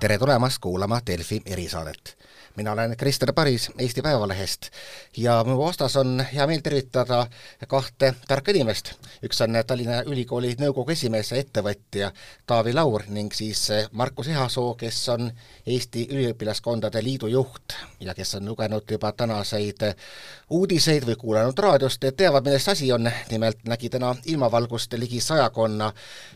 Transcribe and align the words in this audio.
tere 0.00 0.18
tulemast 0.18 0.58
kuulama 0.60 1.00
Delfi 1.06 1.42
erisaadet 1.46 2.16
mina 2.56 2.72
olen 2.72 2.96
Krister 2.96 3.32
Paris 3.32 3.70
Eesti 3.78 4.02
Päevalehest 4.02 4.62
ja 5.16 5.44
mu 5.44 5.58
vastas 5.58 5.96
on 5.96 6.24
hea 6.34 6.46
meel 6.46 6.60
tervitada 6.60 7.26
kahte 7.68 8.14
tarka 8.28 8.50
inimest. 8.50 8.92
üks 9.24 9.40
on 9.44 9.56
Tallinna 9.66 10.02
Ülikooli 10.06 10.54
nõukogu 10.60 10.92
esimees 10.92 11.30
ja 11.30 11.36
ettevõtja 11.36 12.10
Taavi 12.46 12.72
Laur 12.72 13.02
ning 13.08 13.32
siis 13.32 13.68
Markus 13.92 14.28
Ehasoo, 14.28 14.74
kes 14.74 15.08
on 15.08 15.30
Eesti 15.66 16.06
Üliõpilaskondade 16.10 17.02
Liidu 17.04 17.26
juht 17.26 17.76
ja 18.00 18.14
kes 18.14 18.34
on 18.34 18.48
lugenud 18.48 18.90
juba 18.90 19.12
tänaseid 19.12 19.84
uudiseid 20.50 21.04
või 21.06 21.16
kuulanud 21.16 21.58
raadiost 21.58 22.04
teavad, 22.16 22.44
milles 22.44 22.68
asi 22.68 22.92
on. 22.92 23.10
nimelt 23.30 23.64
nägi 23.68 23.88
täna 23.88 24.14
ilmavalgust 24.24 24.92
ligi 24.92 25.20
sajakonna 25.20 25.92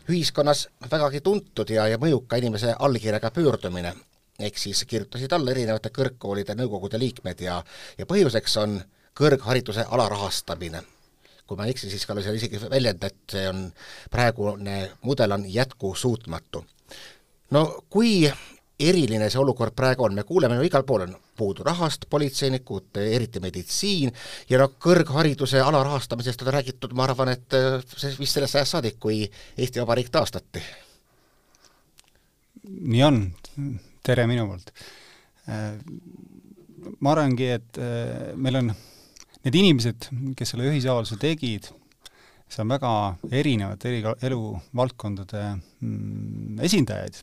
ühiskonnas 0.09 0.67
vägagi 0.91 1.21
tuntud 1.21 1.69
ja, 1.69 1.87
ja 1.87 1.97
mõjuka 1.97 2.37
inimese 2.37 2.75
allkirjaga 2.79 3.31
pöördumine 3.61 3.95
ehk 4.39 4.57
siis 4.57 4.85
kirjutasid 4.89 5.31
alla 5.31 5.51
erinevate 5.51 5.91
kõrgkoolide 5.93 6.55
nõukogude 6.57 6.97
liikmed 6.99 7.41
ja, 7.45 7.59
ja 7.97 8.05
põhjuseks 8.09 8.57
on 8.57 8.79
kõrghariduse 9.17 9.85
alarahastamine. 9.89 10.81
kui 11.45 11.57
ma 11.57 11.65
ei 11.67 11.75
eksi, 11.75 11.89
siis 11.91 12.09
oli 12.09 12.23
seal 12.23 12.37
isegi 12.39 12.61
väljend, 12.69 13.03
et 13.03 13.33
see 13.33 13.47
on, 13.49 13.65
praegune 14.09 14.91
mudel 15.01 15.31
on 15.31 15.45
jätkusuutmatu. 15.45 16.65
no 17.51 17.83
kui 17.89 18.31
eriline 18.79 19.29
see 19.29 19.39
olukord 19.39 19.75
praegu 19.75 20.03
on, 20.03 20.15
me 20.15 20.23
kuuleme 20.23 20.55
ju 20.55 20.65
igal 20.65 20.83
pool 20.83 21.05
on 21.05 21.15
puudu 21.37 21.63
rahast, 21.63 22.07
politseinikud, 22.09 22.97
eriti 22.97 23.39
meditsiin, 23.39 24.13
ja 24.49 24.57
noh, 24.57 24.73
kõrghariduse 24.79 25.61
alarahastamisest 25.61 26.41
on 26.41 26.53
räägitud, 26.55 26.93
ma 26.97 27.03
arvan, 27.03 27.35
et 27.35 27.59
see 27.97 28.15
vist 28.17 28.39
sellest 28.39 28.57
ajast 28.57 28.79
saadik, 28.79 28.97
kui 28.99 29.27
Eesti 29.57 29.83
Vabariik 29.83 30.09
taastati. 30.09 30.63
Nii 32.79 33.03
on, 33.05 33.21
tere 34.05 34.27
minu 34.29 34.47
poolt. 34.49 34.71
ma 37.01 37.13
arvangi, 37.13 37.51
et 37.57 37.77
äh, 37.81 38.31
meil 38.39 38.61
on 38.61 38.71
need 38.71 39.57
inimesed, 39.57 40.09
kes 40.37 40.53
selle 40.53 40.69
ühisavalduse 40.69 41.17
tegid, 41.21 41.69
see 42.51 42.63
on 42.63 42.73
väga 42.73 42.91
erinevate 43.31 43.89
eri 43.89 44.01
eluvaldkondade 44.27 45.43
mm, 45.81 46.59
esindajaid 46.67 47.21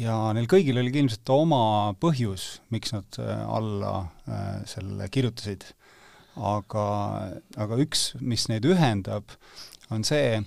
ja 0.00 0.16
neil 0.36 0.48
kõigil 0.50 0.78
oli 0.80 0.92
ilmselt 0.92 1.32
oma 1.32 1.94
põhjus, 2.00 2.60
miks 2.74 2.92
nad 2.94 3.18
äh, 3.22 3.42
alla 3.58 3.94
äh, 4.28 4.62
selle 4.68 5.10
kirjutasid. 5.12 5.72
aga, 6.36 6.82
aga 7.56 7.76
üks, 7.80 8.10
mis 8.20 8.42
neid 8.50 8.66
ühendab, 8.68 9.32
on 9.88 10.02
see, 10.04 10.42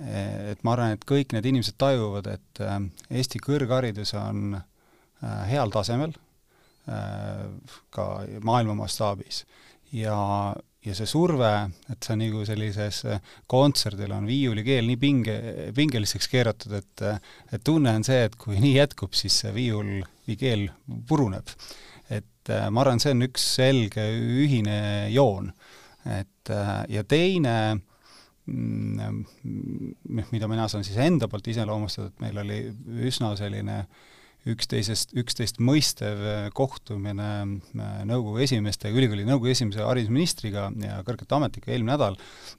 et 0.00 0.62
ma 0.64 0.72
arvan, 0.72 0.94
et 0.96 1.02
kõik 1.04 1.34
need 1.36 1.44
inimesed 1.50 1.76
tajuvad, 1.76 2.26
et 2.32 2.60
Eesti 3.10 3.40
kõrgharidus 3.44 4.14
on 4.16 4.54
Äh, 5.20 5.40
heal 5.50 5.68
tasemel, 5.72 6.14
äh, 6.88 7.44
ka 7.92 8.06
maailma 8.40 8.74
mastaabis. 8.78 9.44
ja, 9.92 10.54
ja 10.86 10.94
see 10.94 11.08
surve, 11.10 11.50
et 11.90 12.06
see 12.06 12.14
on 12.14 12.22
nagu 12.22 12.44
sellises 12.46 13.02
äh, 13.04 13.18
kontserdil 13.50 14.14
on 14.16 14.28
viiulikeel 14.28 14.86
nii 14.88 15.00
pinge, 15.02 15.34
pingeliseks 15.76 16.30
keeratud, 16.30 16.78
et 16.78 17.04
et 17.52 17.64
tunne 17.66 17.92
on 17.98 18.06
see, 18.06 18.22
et 18.24 18.38
kui 18.38 18.62
nii 18.62 18.78
jätkub, 18.78 19.12
siis 19.18 19.42
see 19.42 19.52
viiul 19.52 19.98
või 20.28 20.38
keel 20.40 20.64
puruneb. 21.08 21.52
et 22.08 22.54
ma 22.70 22.80
arvan, 22.80 23.02
see 23.02 23.12
on 23.12 23.28
üks 23.28 23.44
selge 23.58 24.06
ühine 24.16 25.10
joon. 25.12 25.52
et 26.08 26.54
ja 26.88 27.04
teine 27.04 27.56
mm, 27.74 27.89
mida 28.50 30.48
mina 30.50 30.68
saan 30.70 30.86
siis 30.86 30.98
enda 31.02 31.28
poolt 31.30 31.50
iseloomustada, 31.52 32.10
et 32.10 32.24
meil 32.24 32.40
oli 32.42 32.62
üsna 33.08 33.34
selline 33.38 33.84
üksteisest, 34.48 35.12
üksteist 35.20 35.58
mõistev 35.62 36.22
äh, 36.24 36.46
kohtumine 36.56 37.28
äh, 37.44 37.98
nõukogu 38.08 38.40
esimeestega, 38.46 38.96
ülikooli 38.96 39.26
nõukogu 39.28 39.50
esimese 39.52 39.84
haridusministriga 39.84 40.70
ja 40.80 41.00
kõrgete 41.06 41.36
ametnikega 41.36 41.74
eelmine 41.74 41.92
nädal. 41.92 42.16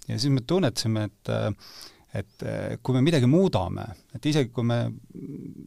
Ja 0.07 0.19
siis 0.19 0.33
me 0.33 0.45
tunnetasime, 0.45 1.07
et 1.09 1.33
äh, 1.33 1.49
et 2.11 2.43
kui 2.83 2.91
me 2.91 2.99
midagi 2.99 3.23
muudame, 3.31 3.85
et 4.11 4.25
isegi 4.27 4.49
kui 4.51 4.65
me, 4.67 4.81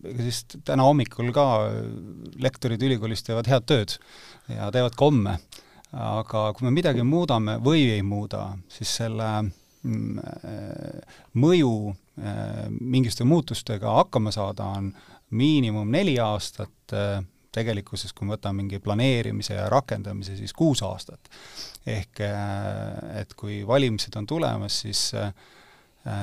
ega 0.05 0.27
siis 0.27 0.43
täna 0.61 0.85
hommikul 0.85 1.31
ka 1.33 1.45
lektorid 2.45 2.85
ülikoolist 2.85 3.25
teevad 3.25 3.49
head 3.49 3.65
tööd 3.65 3.95
ja 4.53 4.69
teevad 4.75 4.93
ka 4.93 5.09
homme, 5.09 5.39
aga 5.97 6.43
kui 6.53 6.67
me 6.69 6.75
midagi 6.77 7.01
muudame 7.09 7.57
või 7.65 7.87
ei 7.95 8.05
muuda, 8.05 8.59
siis 8.69 8.93
selle 9.01 9.31
mm, 9.47 9.64
mõju 11.35 11.75
mingisuguste 12.81 13.25
muutustega 13.29 13.91
hakkama 13.99 14.31
saada 14.33 14.65
on 14.79 14.93
miinimum 15.35 15.91
neli 15.91 16.19
aastat, 16.21 16.93
äh, 16.93 17.25
tegelikkuses 17.55 18.13
kui 18.13 18.27
me 18.27 18.35
võtame 18.35 18.63
mingi 18.63 18.81
planeerimise 18.83 19.59
ja 19.59 19.69
rakendamise, 19.71 20.37
siis 20.37 20.53
kuus 20.53 20.83
aastat. 20.83 21.31
ehk 21.87 22.21
äh, 22.25 23.21
et 23.21 23.35
kui 23.35 23.67
valimised 23.67 24.17
on 24.17 24.27
tulemas, 24.27 24.81
siis 24.81 25.11
äh, 25.15 25.29
Äh, 25.29 25.54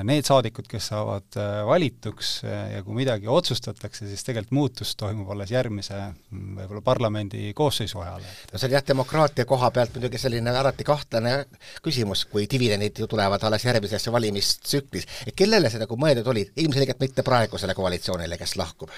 need 0.05 0.27
saadikud, 0.27 0.67
kes 0.69 0.91
saavad 0.91 1.37
äh, 1.41 1.63
valituks 1.65 2.31
äh, 2.45 2.75
ja 2.75 2.83
kui 2.85 2.93
midagi 2.99 3.29
otsustatakse, 3.31 4.05
siis 4.05 4.21
tegelikult 4.27 4.53
muutus 4.53 4.93
toimub 4.99 5.31
alles 5.33 5.49
järgmise 5.53 5.97
mm, 5.97 6.59
võib-olla 6.59 6.83
parlamendi 6.85 7.49
koosseisu 7.57 8.03
ajal. 8.03 8.21
no 8.51 8.61
see 8.61 8.69
on 8.69 8.75
jah, 8.75 8.85
demokraatia 8.91 9.47
koha 9.49 9.71
pealt 9.73 9.97
muidugi 9.97 10.21
selline 10.21 10.53
alati 10.53 10.85
kahtlane 10.85 11.33
küsimus, 11.81 12.27
kui 12.29 12.45
dividendid 12.51 13.01
ju 13.01 13.09
tulevad 13.09 13.41
alles 13.47 13.65
järgmises 13.65 14.05
valimistsüklis. 14.13 15.09
kellele 15.35 15.73
see 15.73 15.81
nagu 15.81 15.97
mõeldud 15.97 16.29
oli, 16.29 16.45
ilmselgelt 16.61 17.01
mitte 17.01 17.25
praegusele 17.25 17.73
koalitsioonile, 17.77 18.37
kes 18.37 18.57
lahkub? 18.61 18.93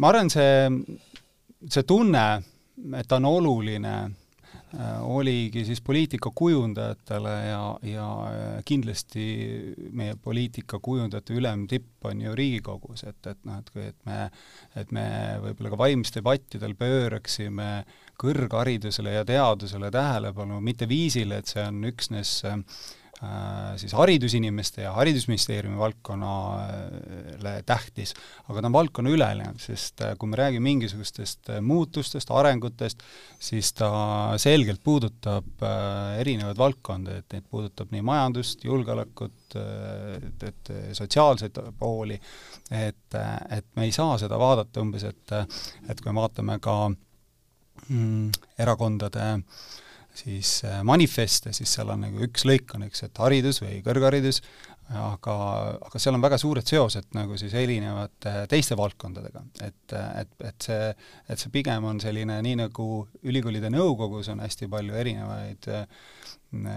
ma 0.00 0.14
arvan, 0.14 0.32
see, 0.32 0.70
see 1.68 1.84
tunne, 1.84 2.28
et 2.96 3.08
ta 3.08 3.20
on 3.20 3.28
oluline 3.36 3.96
Äh, 3.96 4.25
oligi 5.06 5.64
siis 5.64 5.80
poliitikakujundajatele 5.80 7.34
ja, 7.46 7.60
ja 7.86 8.06
kindlasti 8.66 9.26
meie 9.94 10.16
poliitikakujundajate 10.22 11.36
ülemtipp 11.38 12.04
on 12.10 12.20
ju 12.20 12.34
Riigikogus, 12.34 13.04
et, 13.06 13.20
et 13.30 13.38
noh, 13.46 13.60
et 13.62 13.70
kui, 13.70 13.86
et 13.86 13.98
me, 14.08 14.18
et 14.76 14.92
me 14.92 15.06
võib-olla 15.44 15.72
ka 15.72 15.80
valimisdebattidel 15.84 16.74
pööraksime 16.78 17.70
kõrgharidusele 18.18 19.14
ja 19.16 19.24
teadusele 19.28 19.90
tähelepanu 19.94 20.60
mitte 20.60 20.88
viisile, 20.90 21.40
et 21.40 21.54
see 21.54 21.62
on 21.62 21.84
üksnes 21.86 22.38
äh, 22.50 22.58
Äh, 22.58 23.05
siis 23.80 23.94
haridusinimeste 23.96 24.82
ja 24.82 24.92
Haridusministeeriumi 24.92 25.78
valdkonnale 25.78 27.52
tähtis, 27.66 28.12
aga 28.48 28.60
ta 28.60 28.68
on 28.68 28.74
valdkonnaülene, 28.76 29.46
sest 29.60 30.02
äh, 30.04 30.12
kui 30.20 30.28
me 30.28 30.36
räägime 30.36 30.66
mingisugustest 30.68 31.48
äh, 31.54 31.62
muutustest, 31.64 32.30
arengutest, 32.30 33.00
siis 33.40 33.72
ta 33.76 33.88
selgelt 34.40 34.82
puudutab 34.84 35.64
erinevaid 36.18 36.60
valdkondi, 36.60 37.16
et 37.22 37.38
neid 37.38 37.48
puudutab 37.48 37.94
nii 37.94 38.04
majandust, 38.04 38.64
julgeolekut, 38.68 39.56
et, 39.56 40.46
et 40.50 40.72
sotsiaalseid 40.96 41.56
pooli, 41.78 42.20
et, 42.70 43.18
et 43.56 43.66
me 43.76 43.88
ei 43.88 43.96
saa 43.96 44.18
seda 44.20 44.38
vaadata 44.40 44.84
umbes, 44.84 45.08
et 45.08 45.34
et 45.88 46.00
kui 46.02 46.12
me 46.12 46.20
vaatame 46.20 46.58
ka 46.62 46.76
mm, 47.88 48.30
erakondade 48.60 49.24
äh, 49.24 49.66
siis 50.16 50.60
äh, 50.66 50.80
manifeste, 50.86 51.52
siis 51.56 51.72
seal 51.76 51.90
on 51.92 52.06
nagu 52.06 52.24
üks 52.26 52.46
lõik 52.48 52.72
on, 52.76 52.86
eks, 52.88 53.06
et 53.06 53.20
haridus 53.22 53.60
või 53.62 53.80
kõrgharidus, 53.84 54.40
aga, 54.96 55.34
aga 55.88 56.00
seal 56.00 56.14
on 56.14 56.22
väga 56.22 56.38
suured 56.38 56.66
seosed 56.68 57.08
nagu 57.16 57.36
siis 57.40 57.54
erinevate 57.58 58.46
teiste 58.50 58.78
valdkondadega. 58.78 59.42
et, 59.66 59.96
et, 60.22 60.32
et 60.50 60.68
see, 60.68 60.88
et 61.28 61.42
see 61.42 61.52
pigem 61.54 61.84
on 61.90 62.00
selline, 62.02 62.38
nii 62.46 62.60
nagu 62.62 62.88
ülikoolide 63.26 63.72
nõukogus 63.74 64.30
on 64.32 64.44
hästi 64.44 64.70
palju 64.72 64.96
erinevaid 65.02 65.70
äh, 65.74 65.86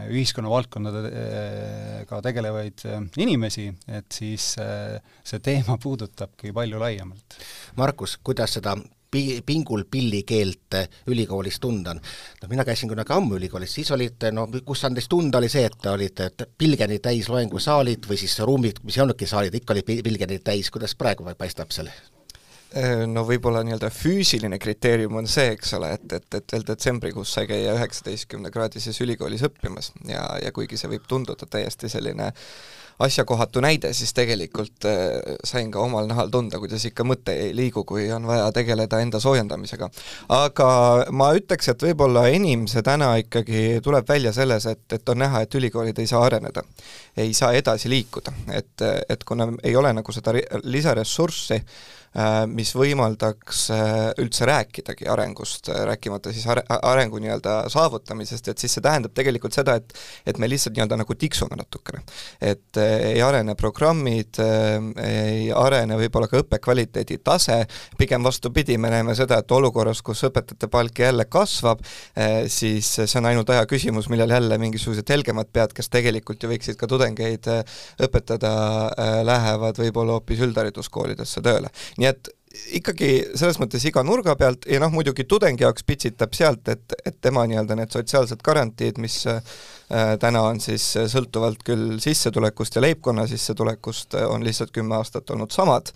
ühiskonna 0.09 0.49
valdkondadega 0.51 2.21
tegelevaid 2.25 2.85
äh, 2.89 3.03
inimesi, 3.21 3.69
et 3.87 4.09
siis 4.11 4.51
see 4.57 5.43
teema 5.45 5.77
puudutabki 5.81 6.51
palju 6.55 6.81
laiemalt. 6.81 7.43
Markus, 7.79 8.17
kuidas 8.25 8.57
seda 8.57 8.75
pi-, 9.11 9.41
pingul 9.45 9.83
pillikeelt 9.91 10.77
ülikoolis 11.07 11.59
tunda 11.59 11.95
on. 11.95 12.01
noh, 12.41 12.49
mina 12.49 12.65
käisin 12.65 12.89
kunagi 12.89 13.13
ammu 13.13 13.39
ülikoolis, 13.39 13.73
siis 13.79 13.91
olid 13.95 14.29
no 14.35 14.47
kus 14.65 14.85
andis 14.85 15.09
tunda, 15.09 15.41
oli 15.41 15.49
see, 15.49 15.65
et 15.69 15.89
olid 15.91 16.23
pilgeni 16.57 16.99
täis 17.03 17.29
loengusaalid 17.29 18.07
või 18.09 18.19
siis 18.21 18.39
ruumid, 18.45 18.83
mis 18.83 18.97
ei 18.97 19.05
olnudki 19.05 19.27
saalid, 19.29 19.59
ikka 19.59 19.75
oli 19.75 19.85
pilgeni 19.89 20.39
täis, 20.43 20.71
kuidas 20.73 20.95
praegu 20.99 21.27
paistab 21.37 21.73
seal? 21.75 21.91
Äh, 22.77 23.07
no 23.09 23.23
võib-olla 23.25 23.63
nii-öelda 23.65 23.89
füüsiline 23.89 24.59
kriteerium 24.61 25.15
on 25.17 25.27
see, 25.27 25.55
eks 25.55 25.73
ole, 25.79 25.93
et, 25.97 26.11
et, 26.13 26.27
et 26.37 26.53
veel 26.53 26.65
detsembrikuus 26.67 27.31
sai 27.33 27.47
käia 27.49 27.73
üheksateistkümne 27.73 28.51
kraadises 28.53 29.01
ülikoolis 29.01 29.45
õppimas 29.47 29.89
ja, 30.05 30.25
ja 30.43 30.53
kuigi 30.53 30.77
see 30.77 30.91
võib 30.91 31.07
tunduda 31.09 31.49
täiesti 31.49 31.89
selline 31.89 32.29
äh, 32.29 32.43
asjakohatu 32.99 33.61
näide, 33.63 33.93
siis 33.93 34.13
tegelikult 34.13 34.85
äh, 34.87 35.35
sain 35.43 35.71
ka 35.71 35.79
omal 35.79 36.07
nahal 36.09 36.31
tunda, 36.31 36.59
kuidas 36.59 36.83
ikka 36.85 37.05
mõte 37.07 37.35
ei 37.45 37.53
liigu, 37.55 37.85
kui 37.87 38.09
on 38.11 38.27
vaja 38.27 38.49
tegeleda 38.55 38.99
enda 38.99 39.21
soojendamisega. 39.23 39.89
aga 40.35 40.69
ma 41.11 41.31
ütleks, 41.37 41.71
et 41.71 41.83
võib-olla 41.83 42.27
enim 42.27 42.67
see 42.67 42.83
täna 42.83 43.13
ikkagi 43.23 43.79
tuleb 43.83 44.07
välja 44.09 44.33
selles, 44.35 44.65
et, 44.65 44.83
et 44.93 45.09
on 45.09 45.23
näha, 45.23 45.43
et 45.45 45.55
ülikoolid 45.55 45.99
ei 45.99 46.07
saa 46.07 46.25
areneda. 46.25 46.63
Ei 47.19 47.33
saa 47.37 47.53
edasi 47.57 47.89
liikuda, 47.91 48.33
et, 48.55 48.83
et 49.09 49.23
kuna 49.27 49.49
ei 49.63 49.75
ole 49.75 49.91
nagu 49.95 50.13
seda 50.15 50.33
lisaressurssi, 50.63 51.59
äh, 51.59 51.97
mis 52.49 52.71
võimaldaks 52.77 53.65
üldse 54.21 54.47
rääkidagi 54.49 55.07
arengust, 55.11 55.69
rääkimata 55.69 56.33
siis 56.33 56.47
are-, 56.49 56.63
arengu 56.81 57.19
nii-öelda 57.21 57.69
saavutamisest, 57.69 58.49
et 58.49 58.61
siis 58.61 58.73
see 58.77 58.85
tähendab 58.85 59.13
tegelikult 59.17 59.53
seda, 59.53 59.75
et 59.77 59.93
et 60.25 60.37
me 60.41 60.49
lihtsalt 60.49 60.75
nii-öelda 60.77 60.97
nagu 60.99 61.15
tiksume 61.15 61.57
natukene. 61.57 62.01
et 62.41 62.77
ei 62.79 63.21
arene 63.21 63.55
programmid, 63.55 64.39
ei 65.03 65.51
arene 65.53 65.97
võib-olla 65.99 66.27
ka 66.31 66.41
õppekvaliteedi 66.41 67.19
tase, 67.23 67.59
pigem 67.97 68.23
vastupidi, 68.23 68.77
me 68.77 68.89
näeme 68.89 69.15
seda, 69.15 69.39
et 69.39 69.51
olukorras, 69.51 70.01
kus 70.01 70.23
õpetajate 70.29 70.69
palk 70.71 70.99
jälle 70.99 71.25
kasvab, 71.25 71.83
siis 72.47 72.89
see 72.99 73.19
on 73.19 73.29
ainult 73.29 73.49
aja 73.53 73.65
küsimus, 73.69 74.09
millal 74.09 74.29
jälle 74.33 74.57
mingisugused 74.61 75.09
helgemad 75.09 75.49
pead, 75.53 75.73
kes 75.77 75.89
tegelikult 75.93 76.43
ju 76.43 76.51
võiksid 76.51 76.79
ka 76.79 76.89
tudengeid 77.09 77.47
õpetada, 78.05 78.51
lähevad 79.25 79.79
võib-olla 79.79 80.17
hoopis 80.17 80.43
üldhariduskoolidesse 80.45 81.41
tööle. 81.41 81.69
nii 81.97 82.07
et 82.09 82.29
ikkagi 82.73 83.09
selles 83.37 83.59
mõttes 83.61 83.83
iga 83.85 84.01
nurga 84.03 84.35
pealt 84.35 84.65
ja 84.65 84.79
noh, 84.81 84.89
muidugi 84.91 85.23
tudengi 85.29 85.63
jaoks 85.63 85.83
pitsitab 85.85 86.33
sealt, 86.33 86.67
et, 86.67 86.95
et 87.05 87.19
tema 87.21 87.45
nii-öelda 87.45 87.77
need 87.77 87.93
sotsiaalsed 87.93 88.41
garantiid, 88.43 88.97
mis 88.97 89.21
äh, 89.29 89.43
täna 90.19 90.41
on 90.47 90.59
siis 90.59 90.85
sõltuvalt 91.13 91.61
küll 91.65 91.99
sissetulekust 92.01 92.75
ja 92.75 92.81
leibkonna 92.81 93.27
sissetulekust, 93.29 94.17
on 94.29 94.43
lihtsalt 94.43 94.73
kümme 94.73 94.97
aastat 94.97 95.29
olnud 95.29 95.53
samad 95.53 95.93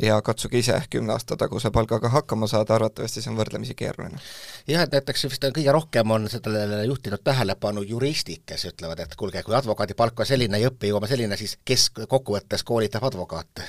ja 0.00 0.22
katsuge 0.24 0.58
ise 0.58 0.76
kümne 0.90 1.12
aasta 1.12 1.36
taguse 1.36 1.70
palgaga 1.70 2.08
hakkama 2.08 2.46
saada, 2.48 2.74
arvatavasti 2.74 3.22
see 3.22 3.32
on 3.32 3.38
võrdlemisi 3.40 3.76
keeruline. 3.76 4.20
jah, 4.68 4.86
et 4.86 4.96
näiteks 4.96 5.26
vist 5.28 5.44
kõige 5.58 5.74
rohkem 5.74 6.10
on 6.10 6.28
sellele 6.32 6.84
juhtinud 6.88 7.22
tähelepanu 7.24 7.84
juristid, 7.86 8.44
kes 8.46 8.66
ütlevad, 8.72 9.04
et 9.04 9.16
kuulge, 9.16 9.42
kui 9.42 9.56
advokaadi 9.56 9.94
palk 9.98 10.24
on 10.24 10.28
selline 10.28 10.60
ja 10.62 10.72
õppejõuame 10.72 11.10
selline, 11.10 11.36
siis 11.36 11.58
kes 11.64 11.90
kokkuvõttes 12.08 12.64
koolitab 12.64 13.04
advokaate? 13.10 13.68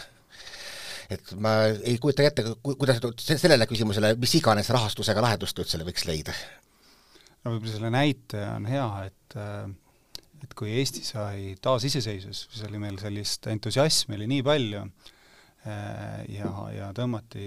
et 1.12 1.34
ma 1.36 1.68
ei 1.84 1.98
kujuta 2.02 2.24
ette, 2.24 2.46
kuidas 2.64 3.02
sellele 3.20 3.68
küsimusele 3.70 4.14
mis 4.18 4.36
iganes 4.40 4.70
rahastusega 4.74 5.22
lahendust 5.22 5.60
üldse 5.60 5.82
võiks 5.84 6.08
leida? 6.08 6.36
no 7.44 7.52
võib-olla 7.52 7.76
selle 7.76 7.92
näite 7.94 8.46
on 8.56 8.70
hea, 8.70 8.88
et 9.10 9.40
et 10.44 10.54
kui 10.60 10.74
Eesti 10.76 11.04
sai 11.08 11.54
taasiseseisvus, 11.64 12.48
siis 12.52 12.64
oli 12.68 12.80
meil 12.82 12.98
sellist 13.00 13.48
entusiasmi 13.52 14.18
oli 14.18 14.28
nii 14.32 14.44
palju, 14.44 14.84
ja, 15.64 16.50
ja 16.76 16.90
tõmmati 16.96 17.46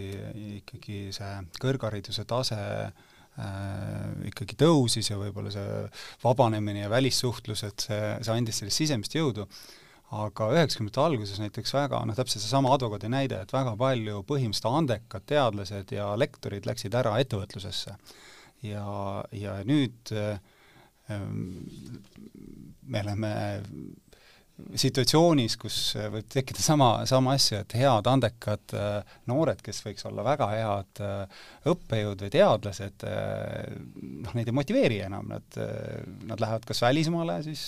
ikkagi 0.60 1.00
see 1.12 1.32
kõrghariduse 1.60 2.24
tase 2.28 2.58
äh, 2.58 4.28
ikkagi 4.30 4.56
tõusis 4.60 5.10
ja 5.10 5.18
võib-olla 5.20 5.52
see 5.52 5.82
vabanemine 6.22 6.86
ja 6.86 6.92
välissuhtlus, 6.92 7.66
et 7.68 7.88
see, 7.88 8.14
see 8.22 8.38
andis 8.38 8.62
sellist 8.62 8.84
sisemist 8.84 9.18
jõudu 9.18 9.44
aga 10.14 10.50
üheksakümnendate 10.54 11.02
alguses 11.02 11.40
näiteks 11.42 11.72
väga, 11.74 11.98
noh 12.06 12.14
täpselt 12.16 12.44
seesama 12.44 12.70
advokaadi 12.76 13.10
näide, 13.10 13.40
et 13.42 13.52
väga 13.54 13.74
palju 13.78 14.22
põhimõtteliselt 14.28 14.68
andekad 14.70 15.26
teadlased 15.26 15.94
ja 15.96 16.12
lektorid 16.18 16.66
läksid 16.68 16.94
ära 16.94 17.16
ettevõtlusesse. 17.22 17.96
ja, 18.62 18.84
ja 19.32 19.56
nüüd 19.66 20.12
ähm, 21.10 21.66
me 22.86 23.02
oleme 23.02 23.32
situatsioonis, 24.56 25.54
kus 25.60 25.76
võib 26.12 26.28
tekkida 26.32 26.62
sama, 26.64 26.88
sama 27.08 27.34
asja, 27.36 27.60
et 27.62 27.74
head 27.76 28.08
andekad 28.08 28.72
äh, 28.76 29.16
noored, 29.28 29.60
kes 29.64 29.82
võiks 29.84 30.06
olla 30.08 30.24
väga 30.24 30.48
head 30.48 31.02
äh, 31.04 31.42
õppejõud 31.72 32.24
või 32.24 32.32
teadlased, 32.32 33.04
äh, 33.04 33.74
noh, 34.24 34.32
neid 34.38 34.48
ei 34.48 34.56
motiveeri 34.56 35.02
enam, 35.04 35.28
nad, 35.28 35.60
nad 36.24 36.40
lähevad 36.40 36.64
kas 36.68 36.80
välismaale 36.86 37.38
siis 37.44 37.66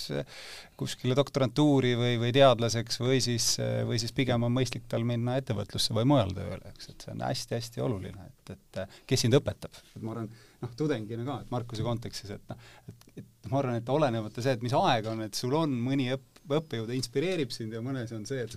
kuskile 0.79 1.17
doktorantuuri 1.17 1.93
või, 1.99 2.17
või 2.23 2.33
teadlaseks 2.35 3.01
või 3.03 3.21
siis, 3.21 3.51
või 3.85 4.01
siis 4.01 4.15
pigem 4.15 4.47
on 4.47 4.53
mõistlik 4.55 4.87
tal 4.89 5.05
minna 5.05 5.37
ettevõtlusse 5.39 5.93
või 5.93 6.07
mujal 6.09 6.33
tööle, 6.33 6.73
eks, 6.73 6.89
et 6.93 7.05
see 7.05 7.13
on 7.13 7.25
hästi-hästi 7.27 7.85
oluline, 7.85 8.29
et, 8.31 8.55
et 8.55 9.01
kes 9.09 9.27
sind 9.27 9.37
õpetab, 9.37 9.77
et 9.93 10.01
ma 10.01 10.15
arvan, 10.15 10.29
noh, 10.63 10.77
tudengina 10.79 11.27
ka, 11.27 11.41
et 11.43 11.53
Markuse 11.53 11.85
kontekstis, 11.85 12.33
et 12.33 12.49
noh, 12.49 12.69
et, 12.89 13.09
et 13.21 13.51
ma 13.51 13.61
arvan, 13.61 13.77
et 13.79 13.91
olenemata 13.93 14.43
see, 14.43 14.55
et 14.57 14.63
mis 14.65 14.75
aeg 14.75 15.07
on, 15.11 15.21
et 15.25 15.37
sul 15.37 15.53
on 15.57 15.73
mõni 15.83 16.09
õpp-, 16.15 16.28
õppejõud 16.57 16.93
inspireerib 16.95 17.53
sind 17.53 17.75
ja 17.75 17.83
mõnes 17.85 18.11
on 18.15 18.25
see, 18.25 18.45
et 18.47 18.55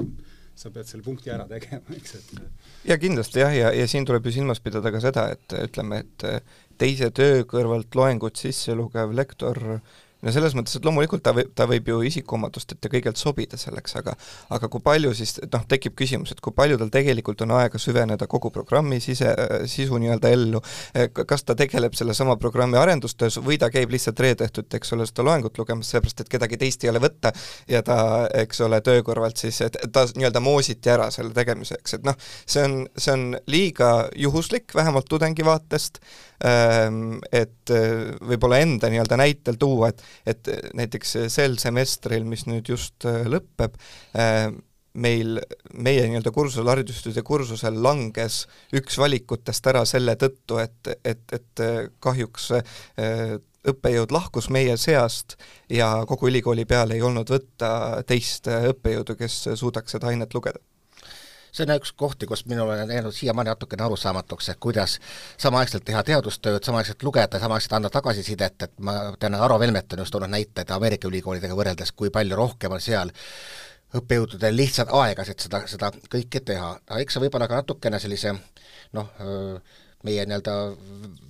sa 0.57 0.71
pead 0.73 0.89
selle 0.89 1.05
punkti 1.05 1.33
ära 1.33 1.47
tegema, 1.49 1.97
eks, 1.97 2.17
et 2.19 2.89
ja 2.93 2.99
kindlasti 3.01 3.41
jah, 3.45 3.53
ja, 3.57 3.73
ja 3.77 3.89
siin 3.89 4.07
tuleb 4.09 4.27
ju 4.27 4.35
silmas 4.39 4.61
pidada 4.65 4.93
ka 4.93 5.01
seda, 5.05 5.29
et 5.37 5.57
ütleme, 5.63 6.03
et 6.05 6.27
teise 6.81 7.11
töö 7.15 7.45
kõrvalt 7.49 7.95
loengut 7.97 8.41
sisse 8.41 8.75
lugev 8.77 9.15
lektor 9.17 9.61
äh, 9.77 10.01
no 10.23 10.33
selles 10.35 10.55
mõttes, 10.57 10.77
et 10.79 10.87
loomulikult 10.87 11.23
ta 11.25 11.35
võib, 11.37 11.51
ta 11.59 11.67
võib 11.71 11.89
ju 11.91 12.01
isikuomadusteta 12.07 12.91
kõigelt 12.93 13.21
sobida 13.21 13.59
selleks, 13.61 13.97
aga 13.99 14.15
aga 14.55 14.69
kui 14.73 14.83
palju 14.85 15.13
siis, 15.17 15.35
noh, 15.53 15.65
tekib 15.69 15.97
küsimus, 15.99 16.33
et 16.35 16.41
kui 16.45 16.55
palju 16.55 16.79
tal 16.81 16.93
tegelikult 16.95 17.43
on 17.47 17.55
aega 17.59 17.81
süveneda 17.83 18.29
kogu 18.31 18.53
programmi 18.55 19.01
sise, 19.03 19.33
sisu 19.71 19.99
nii-öelda 20.03 20.33
ellu, 20.37 20.63
kas 21.27 21.47
ta 21.49 21.57
tegeleb 21.59 21.97
sellesama 21.99 22.37
programmi 22.41 22.79
arendustöös 22.81 23.41
või 23.43 23.59
ta 23.61 23.71
käib 23.75 23.93
lihtsalt 23.95 24.21
reede 24.23 24.47
õhtuti, 24.49 24.79
eks 24.79 24.95
ole, 24.97 25.07
seda 25.09 25.27
loengut 25.27 25.59
lugemas, 25.59 25.91
sellepärast 25.93 26.25
et 26.25 26.33
kedagi 26.33 26.61
teist 26.61 26.85
ei 26.87 26.93
ole 26.93 27.03
võtta 27.03 27.33
ja 27.71 27.83
ta, 27.87 27.99
eks 28.45 28.63
ole, 28.67 28.81
töö 28.85 29.03
kõrvalt 29.07 29.43
siis, 29.43 29.61
et 29.67 29.79
ta 29.93 30.07
nii-öelda 30.07 30.43
moositi 30.45 30.93
ära 30.93 31.11
selle 31.15 31.35
tegemiseks, 31.37 31.99
et 31.99 32.07
noh, 32.07 32.19
see 32.47 32.65
on, 32.67 32.83
see 32.97 33.15
on 33.17 33.29
liiga 33.51 33.93
juhuslik, 34.19 34.71
vähemalt 34.77 35.09
tudengi 35.11 35.45
vaatest, 35.47 36.03
et 36.43 37.71
eh, 37.71 37.93
võib-olla 38.27 38.59
enda 38.65 38.91
nii-öelda 38.91 39.19
näitel 39.21 39.59
tuua, 39.61 39.93
et, 39.93 40.03
et 40.27 40.51
näiteks 40.79 41.17
sel 41.33 41.57
semestril, 41.63 42.27
mis 42.29 42.47
nüüd 42.49 42.73
just 42.73 43.07
eh, 43.07 43.23
lõpeb, 43.31 43.77
ehm, 44.19 44.59
meil, 45.03 45.39
meie 45.73 46.09
nii-öelda 46.09 46.33
kursusel, 46.35 46.69
haridustööde 46.73 47.23
kursusel 47.25 47.79
langes 47.85 48.43
üks 48.75 48.99
valikutest 49.01 49.71
ära 49.71 49.85
selle 49.89 50.17
tõttu, 50.21 50.59
et, 50.63 50.93
et, 51.05 51.25
et 51.33 51.65
eh, 51.65 51.81
kahjuks 52.03 52.51
õppejõud 53.63 54.11
lahkus 54.11 54.49
meie 54.51 54.75
seast 54.81 55.37
ja 55.71 55.95
kogu 56.11 56.27
ülikooli 56.33 56.67
peale 56.67 56.99
ei 56.99 57.07
olnud 57.07 57.31
võtta 57.31 58.03
teist 58.09 58.51
õppejõudu, 58.51 59.15
kes 59.21 59.45
suudaks 59.55 59.95
seda 59.95 60.11
ainet 60.11 60.35
lugeda 60.35 60.59
see 61.53 61.67
on 61.67 61.75
üks 61.77 61.93
kohti, 61.97 62.27
kus 62.27 62.47
minule 62.49 62.79
on 62.83 62.91
jäänud 62.91 63.13
siiamaani 63.13 63.53
natukene 63.53 63.85
arusaamatuks, 63.85 64.49
et 64.49 64.61
kuidas 64.61 64.99
samaaegselt 65.41 65.85
teha 65.85 66.03
teadustööd, 66.09 66.63
samaaegselt 66.65 67.03
lugeda, 67.03 67.41
samaaegselt 67.41 67.77
anda 67.77 67.91
tagasisidet, 67.93 68.63
et 68.63 68.73
ma 68.81 68.97
tean, 69.21 69.37
Aro 69.37 69.59
Velmet 69.61 69.93
on 69.93 70.05
just 70.05 70.15
toonud 70.15 70.33
näiteid 70.33 70.73
Ameerika 70.73 71.09
ülikoolidega 71.09 71.57
võrreldes, 71.59 71.93
kui 71.97 72.11
palju 72.11 72.39
rohkem 72.39 72.73
on 72.73 72.81
seal 72.81 73.13
õppejõududel 73.99 74.57
lihtsalt 74.57 74.93
aegasid 74.97 75.45
seda, 75.45 75.63
seda 75.69 75.93
kõike 76.13 76.41
teha, 76.41 76.73
aga 76.89 77.01
eks 77.05 77.19
see 77.19 77.27
võib 77.27 77.37
olla 77.37 77.49
ka 77.51 77.61
natukene 77.61 78.01
sellise 78.01 78.33
noh, 78.97 79.13
meie 80.03 80.25
nii-öelda 80.27 80.55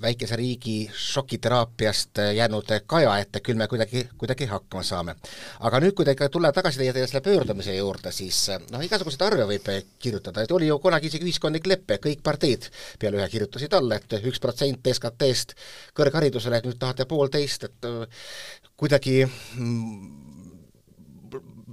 väikese 0.02 0.36
riigi 0.36 0.90
šokiteraapiast 0.96 2.18
jäänud 2.36 2.70
kaja 2.86 3.14
ette, 3.22 3.40
küll 3.40 3.58
me 3.58 3.68
kuidagi, 3.70 4.06
kuidagi 4.18 4.48
hakkama 4.50 4.82
saame. 4.82 5.14
aga 5.60 5.80
nüüd, 5.84 5.94
kui 5.94 6.04
te 6.04 6.14
ikka 6.16 6.28
tulla 6.32 6.52
tagasi 6.52 6.80
teie, 6.80 6.92
teie 6.92 7.06
selle 7.06 7.22
pöördumise 7.24 7.76
juurde, 7.76 8.12
siis 8.12 8.40
noh, 8.70 8.82
igasuguseid 8.82 9.26
arve 9.26 9.46
võib 9.52 9.70
kirjutada, 10.02 10.42
et 10.42 10.52
oli 10.52 10.70
ju 10.70 10.78
kunagi 10.82 11.10
isegi 11.10 11.28
ühiskondlik 11.28 11.68
lepe, 11.70 12.00
kõik 12.02 12.24
parteid 12.24 12.68
peale 12.98 13.20
ühe 13.20 13.28
kirjutasid 13.34 13.78
alla, 13.78 14.00
et 14.00 14.18
üks 14.18 14.42
protsent 14.42 14.92
SKT-st 14.94 15.56
kõrgharidusele, 15.98 16.58
et 16.58 16.68
nüüd 16.70 16.80
tahate 16.82 17.06
poolteist, 17.10 17.68
et 17.70 17.90
kuidagi 18.76 19.20
mm, 19.26 20.22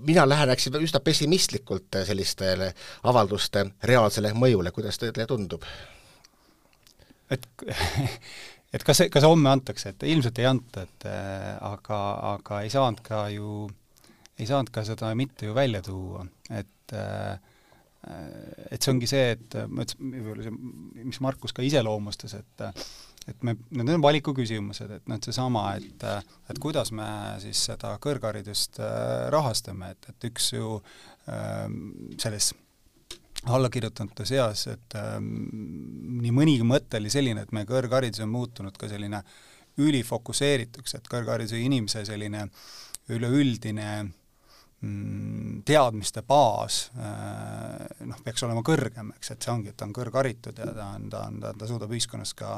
mina 0.06 0.29
läheneksin 0.29 0.75
üsna 0.84 1.00
pessimistlikult 1.00 2.03
sellistele 2.06 2.74
avalduste 3.03 3.65
reaalsele 3.84 4.34
mõjule, 4.38 4.72
kuidas 4.75 5.01
teile 5.01 5.25
tundub? 5.27 5.65
Et 7.31 7.45
et 8.74 8.86
kas, 8.86 9.03
kas 9.12 9.25
homme 9.25 9.51
antakse, 9.51 9.93
et 9.93 10.07
ilmselt 10.13 10.39
ei 10.41 10.50
anta, 10.50 10.86
et 10.86 11.07
äh, 11.09 11.53
aga, 11.69 12.00
aga 12.36 12.63
ei 12.65 12.74
saanud 12.74 13.03
ka 13.05 13.27
ju, 13.33 13.67
ei 14.39 14.50
saanud 14.50 14.71
ka 14.74 14.86
seda 14.88 15.13
mitte 15.17 15.50
ju 15.50 15.55
välja 15.57 15.81
tuua, 15.86 16.25
et 16.50 16.98
äh, 16.98 17.38
et 18.71 18.79
see 18.79 18.93
ongi 18.93 19.09
see, 19.12 19.33
et 19.36 19.55
ma 19.67 19.83
ütlesin, 19.83 20.55
mis 21.03 21.19
Markus 21.19 21.51
ka 21.51 21.65
iseloomustas, 21.65 22.38
et 22.39 22.63
et 23.29 23.43
me, 23.45 23.53
need 23.75 23.91
on 23.93 24.01
valikuküsimused, 24.01 24.89
et 24.95 25.09
noh, 25.09 25.19
et 25.19 25.27
seesama, 25.27 25.65
et 25.77 26.05
et 26.50 26.62
kuidas 26.62 26.93
me 26.95 27.09
siis 27.43 27.62
seda 27.71 27.93
kõrgharidust 28.01 28.79
äh, 28.81 29.27
rahastame, 29.33 29.91
et, 29.93 30.09
et 30.13 30.29
üks 30.31 30.53
ju 30.55 30.79
äh, 30.79 31.67
selles 32.21 32.53
allakirjutanute 33.48 34.25
seas, 34.27 34.65
et 34.67 34.96
ähm, 35.00 35.31
nii 36.19 36.34
mõnigi 36.36 36.65
mõte 36.67 37.00
oli 37.00 37.12
selline, 37.13 37.46
et 37.46 37.53
meie 37.55 37.67
kõrgharidus 37.69 38.24
on 38.25 38.34
muutunud 38.34 38.75
ka 38.77 38.89
selline 38.91 39.22
ülifokusseerituks, 39.79 40.98
et 40.98 41.08
kõrghariduse 41.08 41.60
inimese 41.63 42.03
selline 42.08 42.50
üleüldine 43.10 43.88
mm, 44.03 45.62
teadmiste 45.67 46.25
baas 46.27 46.81
äh, 47.00 48.03
noh, 48.10 48.19
peaks 48.25 48.43
olema 48.43 48.63
kõrgem, 48.65 49.13
eks, 49.15 49.31
et 49.34 49.48
see 49.48 49.53
ongi, 49.53 49.72
et 49.72 49.79
ta 49.79 49.88
on 49.88 49.96
kõrgharitud 49.96 50.60
ja 50.60 50.67
ta 50.75 50.91
on, 50.98 51.08
ta 51.13 51.24
on, 51.31 51.39
ta, 51.46 51.55
ta 51.63 51.72
suudab 51.72 51.96
ühiskonnas 51.96 52.36
ka 52.38 52.58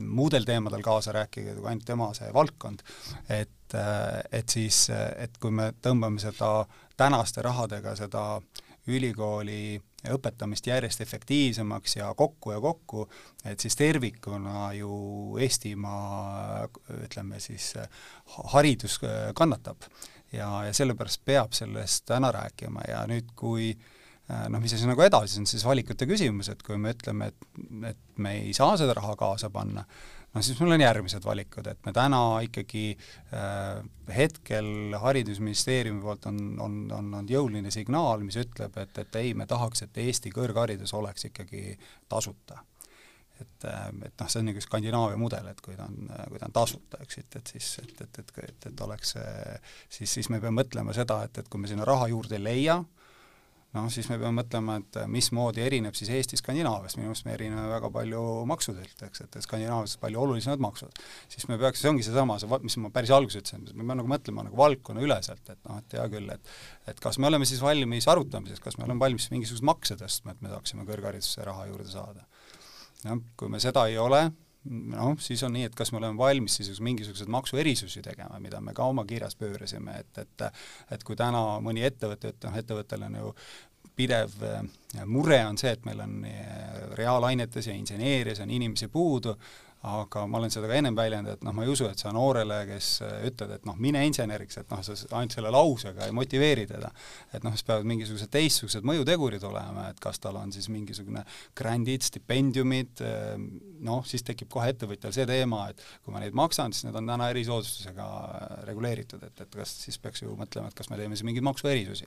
muudel 0.00 0.48
teemadel 0.48 0.84
kaasa 0.86 1.12
rääkida 1.18 1.58
kui 1.58 1.68
ainult 1.68 1.86
tema 1.92 2.08
see 2.16 2.32
valdkond. 2.32 2.82
et, 3.28 3.76
äh, 3.76 4.18
et 4.32 4.48
siis, 4.48 4.86
et 4.90 5.36
kui 5.38 5.52
me 5.52 5.74
tõmbame 5.84 6.24
seda 6.24 6.64
tänaste 6.96 7.44
rahadega 7.44 7.96
seda 8.00 8.26
ülikooli 8.88 9.80
õpetamist 10.10 10.66
järjest 10.66 11.00
efektiivsemaks 11.04 11.96
ja 11.96 12.08
kokku 12.18 12.54
ja 12.54 12.60
kokku, 12.60 13.06
et 13.44 13.60
siis 13.60 13.76
tervikuna 13.78 14.72
ju 14.74 15.38
Eestimaa 15.40 16.66
ütleme 17.04 17.40
siis 17.40 17.74
haridus 18.54 18.98
kannatab. 19.34 19.86
ja, 20.32 20.64
ja 20.66 20.72
sellepärast 20.72 21.20
peab 21.24 21.52
sellest 21.52 22.06
täna 22.08 22.32
rääkima 22.32 22.86
ja 22.88 23.02
nüüd, 23.06 23.34
kui 23.36 23.74
noh, 24.48 24.60
mis 24.62 24.72
asi 24.72 24.88
nagu 24.88 25.02
edasi, 25.04 25.34
see 25.34 25.42
on 25.42 25.50
siis 25.50 25.64
valikute 25.66 26.06
küsimus, 26.08 26.48
et 26.48 26.62
kui 26.64 26.78
me 26.80 26.94
ütleme, 26.94 27.28
et, 27.28 27.46
et 27.90 28.02
me 28.16 28.36
ei 28.40 28.52
saa 28.56 28.76
seda 28.80 28.94
raha 28.96 29.16
kaasa 29.18 29.50
panna, 29.52 29.84
no 30.34 30.42
siis 30.42 30.60
mul 30.60 30.74
on 30.76 30.82
järgmised 30.82 31.24
valikud, 31.24 31.68
et 31.68 31.86
me 31.86 31.92
täna 31.96 32.22
ikkagi 32.46 32.84
äh, 32.92 33.82
hetkel 34.16 34.96
Haridusministeeriumi 35.00 36.02
poolt 36.02 36.26
on, 36.30 36.42
on, 36.60 36.78
on, 36.96 37.14
on 37.20 37.30
jõuline 37.30 37.72
signaal, 37.74 38.24
mis 38.26 38.38
ütleb, 38.40 38.76
et, 38.80 38.98
et 39.04 39.20
ei, 39.20 39.34
me 39.38 39.46
tahaks, 39.50 39.86
et 39.86 40.02
Eesti 40.04 40.32
kõrgharidus 40.34 40.94
oleks 40.98 41.28
ikkagi 41.30 41.76
tasuta. 42.08 42.62
Et, 43.40 43.66
äh, 43.68 43.86
et 44.06 44.24
noh, 44.24 44.30
see 44.30 44.40
on 44.40 44.50
nagu 44.52 44.64
Skandinaavia 44.64 45.20
mudel, 45.20 45.52
et 45.52 45.60
kui 45.64 45.76
ta 45.76 45.88
on, 45.90 46.10
kui 46.30 46.40
ta 46.40 46.48
on 46.48 46.56
tasuta, 46.62 47.02
eks, 47.04 47.22
et, 47.24 47.38
et 47.40 47.54
siis, 47.56 47.70
et, 47.84 47.94
et, 48.06 48.24
et, 48.24 48.34
et, 48.48 48.66
et 48.72 48.86
oleks 48.86 49.16
siis, 49.18 50.08
siis 50.08 50.32
me 50.32 50.40
peame 50.40 50.62
mõtlema 50.62 50.96
seda, 50.96 51.22
et, 51.26 51.42
et 51.42 51.52
kui 51.52 51.60
me 51.60 51.70
sinna 51.70 51.88
raha 51.88 52.08
juurde 52.12 52.38
ei 52.38 52.46
leia, 52.46 52.80
noh, 53.76 53.86
siis 53.92 54.08
me 54.10 54.18
peame 54.20 54.42
mõtlema, 54.42 54.76
et 54.82 54.98
mismoodi 55.10 55.62
erineb 55.64 55.96
siis 55.96 56.10
Eesti 56.12 56.38
Skandinaaviast, 56.40 56.98
minu 56.98 57.12
arust 57.12 57.26
me 57.28 57.32
erineme 57.36 57.64
väga 57.70 57.88
palju 57.94 58.22
maksudelt, 58.50 59.04
eks, 59.06 59.24
et 59.24 59.38
Skandinaavias 59.44 59.96
palju 60.02 60.20
olulisemad 60.26 60.62
maksud. 60.62 61.00
siis 61.32 61.48
me 61.48 61.58
peaks, 61.60 61.80
see 61.80 61.92
ongi 61.92 62.04
seesama, 62.06 62.38
see, 62.42 62.60
mis 62.66 62.76
ma 62.82 62.92
päris 62.94 63.14
alguses 63.16 63.40
ütlesin, 63.40 63.64
me 63.72 63.80
peame 63.80 63.98
nagu 64.02 64.12
mõtlema 64.12 64.46
nagu 64.48 64.60
valdkonnaüleselt, 64.60 65.54
et 65.54 65.60
noh, 65.68 65.80
et 65.80 65.98
hea 65.98 66.06
küll, 66.12 66.30
et 66.34 66.54
et 66.92 67.00
kas 67.00 67.18
me 67.22 67.28
oleme 67.30 67.48
siis 67.48 67.62
valmis 67.62 68.08
arutamiseks, 68.10 68.60
kas 68.60 68.78
me 68.78 68.88
oleme 68.88 69.00
valmis 69.00 69.30
mingisuguseid 69.32 69.68
makse 69.68 69.96
tõstma, 70.00 70.34
et 70.34 70.44
me 70.44 70.52
saaksime 70.52 70.86
kõrgharidusse 70.88 71.44
raha 71.46 71.68
juurde 71.70 71.88
saada. 71.88 72.26
noh, 73.06 73.22
kui 73.36 73.48
me 73.48 73.60
seda 73.62 73.86
ei 73.90 73.98
ole, 73.98 74.26
noh, 74.70 75.16
siis 75.22 75.42
on 75.42 75.52
nii, 75.56 75.66
et 75.68 75.74
kas 75.74 75.92
me 75.92 75.98
oleme 75.98 76.18
valmis 76.18 76.60
siis 76.60 76.80
mingisuguseid 76.84 77.30
maksuerisusi 77.32 78.02
tegema, 78.02 78.38
mida 78.42 78.60
me 78.60 78.74
ka 78.76 78.86
oma 78.90 79.04
kirjas 79.08 79.36
pöörasime, 79.36 79.98
et, 80.00 80.22
et 80.22 80.46
et 80.94 81.04
kui 81.04 81.18
täna 81.18 81.42
mõni 81.64 81.84
ettevõte, 81.86 82.32
et 82.32 82.48
noh, 82.48 82.56
ettevõttel 82.62 83.06
on 83.08 83.18
ju 83.18 83.34
pidev 83.96 84.38
äh, 84.46 84.62
mure 85.06 85.40
on 85.46 85.58
see, 85.60 85.72
et 85.74 85.84
meil 85.88 86.00
on 86.04 86.22
äh, 86.28 86.94
reaalainetes 86.98 87.68
ja 87.68 87.74
inseneerias 87.76 88.40
on 88.40 88.50
inimesi 88.50 88.88
puudu, 88.88 89.34
aga 89.82 90.26
ma 90.30 90.38
olen 90.38 90.52
seda 90.52 90.68
ka 90.70 90.76
ennem 90.78 90.94
väljendanud, 90.94 91.40
et 91.40 91.46
noh, 91.46 91.54
ma 91.56 91.64
ei 91.66 91.70
usu, 91.72 91.88
et 91.90 91.98
sa 91.98 92.12
noorele, 92.14 92.60
kes 92.68 92.90
äh, 93.02 93.14
ütled, 93.26 93.50
et 93.56 93.64
noh, 93.66 93.74
mine 93.82 94.04
inseneriks, 94.06 94.60
et 94.60 94.70
noh, 94.70 94.82
sa 94.86 94.94
ainult 95.18 95.34
selle 95.34 95.50
lausega 95.50 96.06
ei 96.06 96.14
motiveeri 96.14 96.68
teda. 96.70 96.92
et 97.34 97.42
noh, 97.42 97.54
siis 97.56 97.66
peavad 97.66 97.88
mingisugused 97.90 98.30
teistsugused 98.30 98.86
mõjutegurid 98.86 99.42
olema, 99.48 99.88
et 99.90 99.98
kas 100.02 100.22
tal 100.22 100.38
on 100.38 100.52
siis 100.54 100.68
mingisugune 100.70 101.24
grandid, 101.58 102.06
stipendiumid, 102.06 103.02
äh, 103.02 103.34
noh, 103.82 104.04
siis 104.06 104.22
tekib 104.26 104.52
kohe 104.52 104.70
ettevõtjal 104.70 105.14
see 105.16 105.26
teema, 105.26 105.64
et 105.72 105.82
kui 106.04 106.14
ma 106.14 106.22
neid 106.22 106.38
maksan, 106.38 106.74
siis 106.76 106.86
need 106.86 107.00
on 107.02 107.10
täna 107.10 107.32
erisoodustusega 107.34 108.06
äh, 108.06 108.54
reguleeritud, 108.70 109.26
et, 109.26 109.34
et 109.42 109.58
kas 109.58 109.74
siis 109.82 109.98
peaks 109.98 110.22
ju 110.22 110.36
mõtlema, 110.38 110.70
et 110.70 110.78
kas 110.78 110.92
me 110.92 111.00
teeme 111.00 111.18
siis 111.18 111.26
mingeid 111.26 111.48
maksuerisusi. 111.50 112.06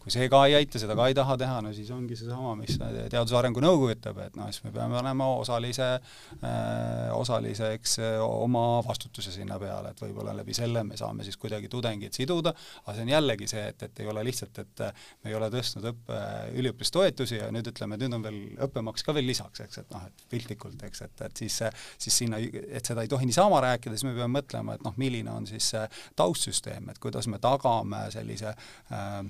kui 0.00 0.16
see 0.16 0.32
ka 0.32 0.46
ei 0.48 0.56
aita, 0.62 0.80
seda 0.80 0.96
ka 0.96 1.10
ei 1.12 1.18
taha 1.20 1.36
teha, 1.44 1.60
no 1.68 1.76
siis 1.76 1.92
ongi 1.92 2.16
seesama, 2.16 2.56
mis 2.62 2.80
Teaduse 2.80 3.36
Arengu 3.36 3.60
Nõukogu 3.60 3.92
ütleb, 3.92 4.24
et 4.24 4.40
noh, 4.40 4.48
siis 4.48 4.64
me 4.64 4.72
peame 4.72 4.96
olema 5.02 5.28
osalise 5.36 5.92
äh, 5.92 7.09
osaliseks 7.14 7.96
eh, 8.02 8.18
oma 8.20 8.80
vastutuse 8.86 9.32
sinna 9.34 9.58
peale, 9.60 9.92
et 9.92 10.02
võib-olla 10.02 10.34
läbi 10.36 10.54
selle 10.56 10.82
me 10.86 10.98
saame 11.00 11.26
siis 11.26 11.38
kuidagi 11.40 11.70
tudengid 11.72 12.16
siduda, 12.16 12.52
aga 12.84 12.94
see 12.96 13.06
on 13.06 13.12
jällegi 13.14 13.48
see, 13.50 13.64
et, 13.72 13.84
et 13.86 14.02
ei 14.04 14.10
ole 14.12 14.24
lihtsalt, 14.26 14.62
et 14.62 14.84
eh, 14.86 15.04
me 15.24 15.32
ei 15.32 15.38
ole 15.38 15.50
tõstnud 15.52 15.90
õppe, 15.92 16.20
üliõpilastoetusi 16.62 17.40
ja 17.40 17.50
nüüd 17.54 17.72
ütleme, 17.72 17.96
et 17.96 18.04
nüüd 18.04 18.18
on 18.18 18.26
veel 18.26 18.40
õppemaks 18.68 19.06
ka 19.06 19.16
veel 19.16 19.28
lisaks, 19.30 19.64
eks, 19.66 19.82
et 19.84 19.92
noh, 19.94 20.06
et 20.08 20.24
piltlikult, 20.32 20.80
eks, 20.88 21.04
et, 21.08 21.26
et 21.28 21.44
siis, 21.44 21.60
siis 21.98 22.22
sinna, 22.24 22.40
et 22.40 22.86
seda 22.86 23.04
ei 23.04 23.12
tohi 23.12 23.28
niisama 23.28 23.60
rääkida, 23.66 23.96
siis 23.96 24.08
me 24.08 24.16
peame 24.16 24.40
mõtlema, 24.40 24.76
et 24.76 24.86
noh, 24.86 24.96
milline 25.00 25.32
on 25.32 25.48
siis 25.50 25.72
see 25.74 25.84
taustsüsteem, 26.18 26.90
et 26.92 27.02
kuidas 27.02 27.30
me 27.30 27.40
tagame 27.42 28.06
sellise 28.14 28.54
äh, 28.54 29.22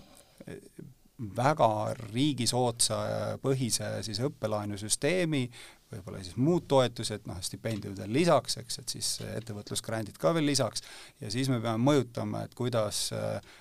väga 1.37 1.68
riigisoodsa 2.12 3.00
põhise 3.42 3.90
siis 4.06 4.20
õppelaenusüsteemi 4.25 5.44
võib-olla 5.90 6.23
siis 6.25 6.37
muud 6.38 6.66
toetused, 6.70 7.26
noh, 7.28 7.40
stipendiumid 7.44 7.99
veel 8.04 8.12
lisaks, 8.14 8.59
eks, 8.62 8.78
et 8.82 8.94
siis 8.94 9.09
ettevõtlusgrandid 9.26 10.18
ka 10.20 10.35
veel 10.37 10.47
lisaks, 10.50 10.85
ja 11.23 11.30
siis 11.32 11.50
me 11.52 11.61
peame 11.62 11.82
mõjutama, 11.82 12.44
et 12.47 12.54
kuidas, 12.59 13.09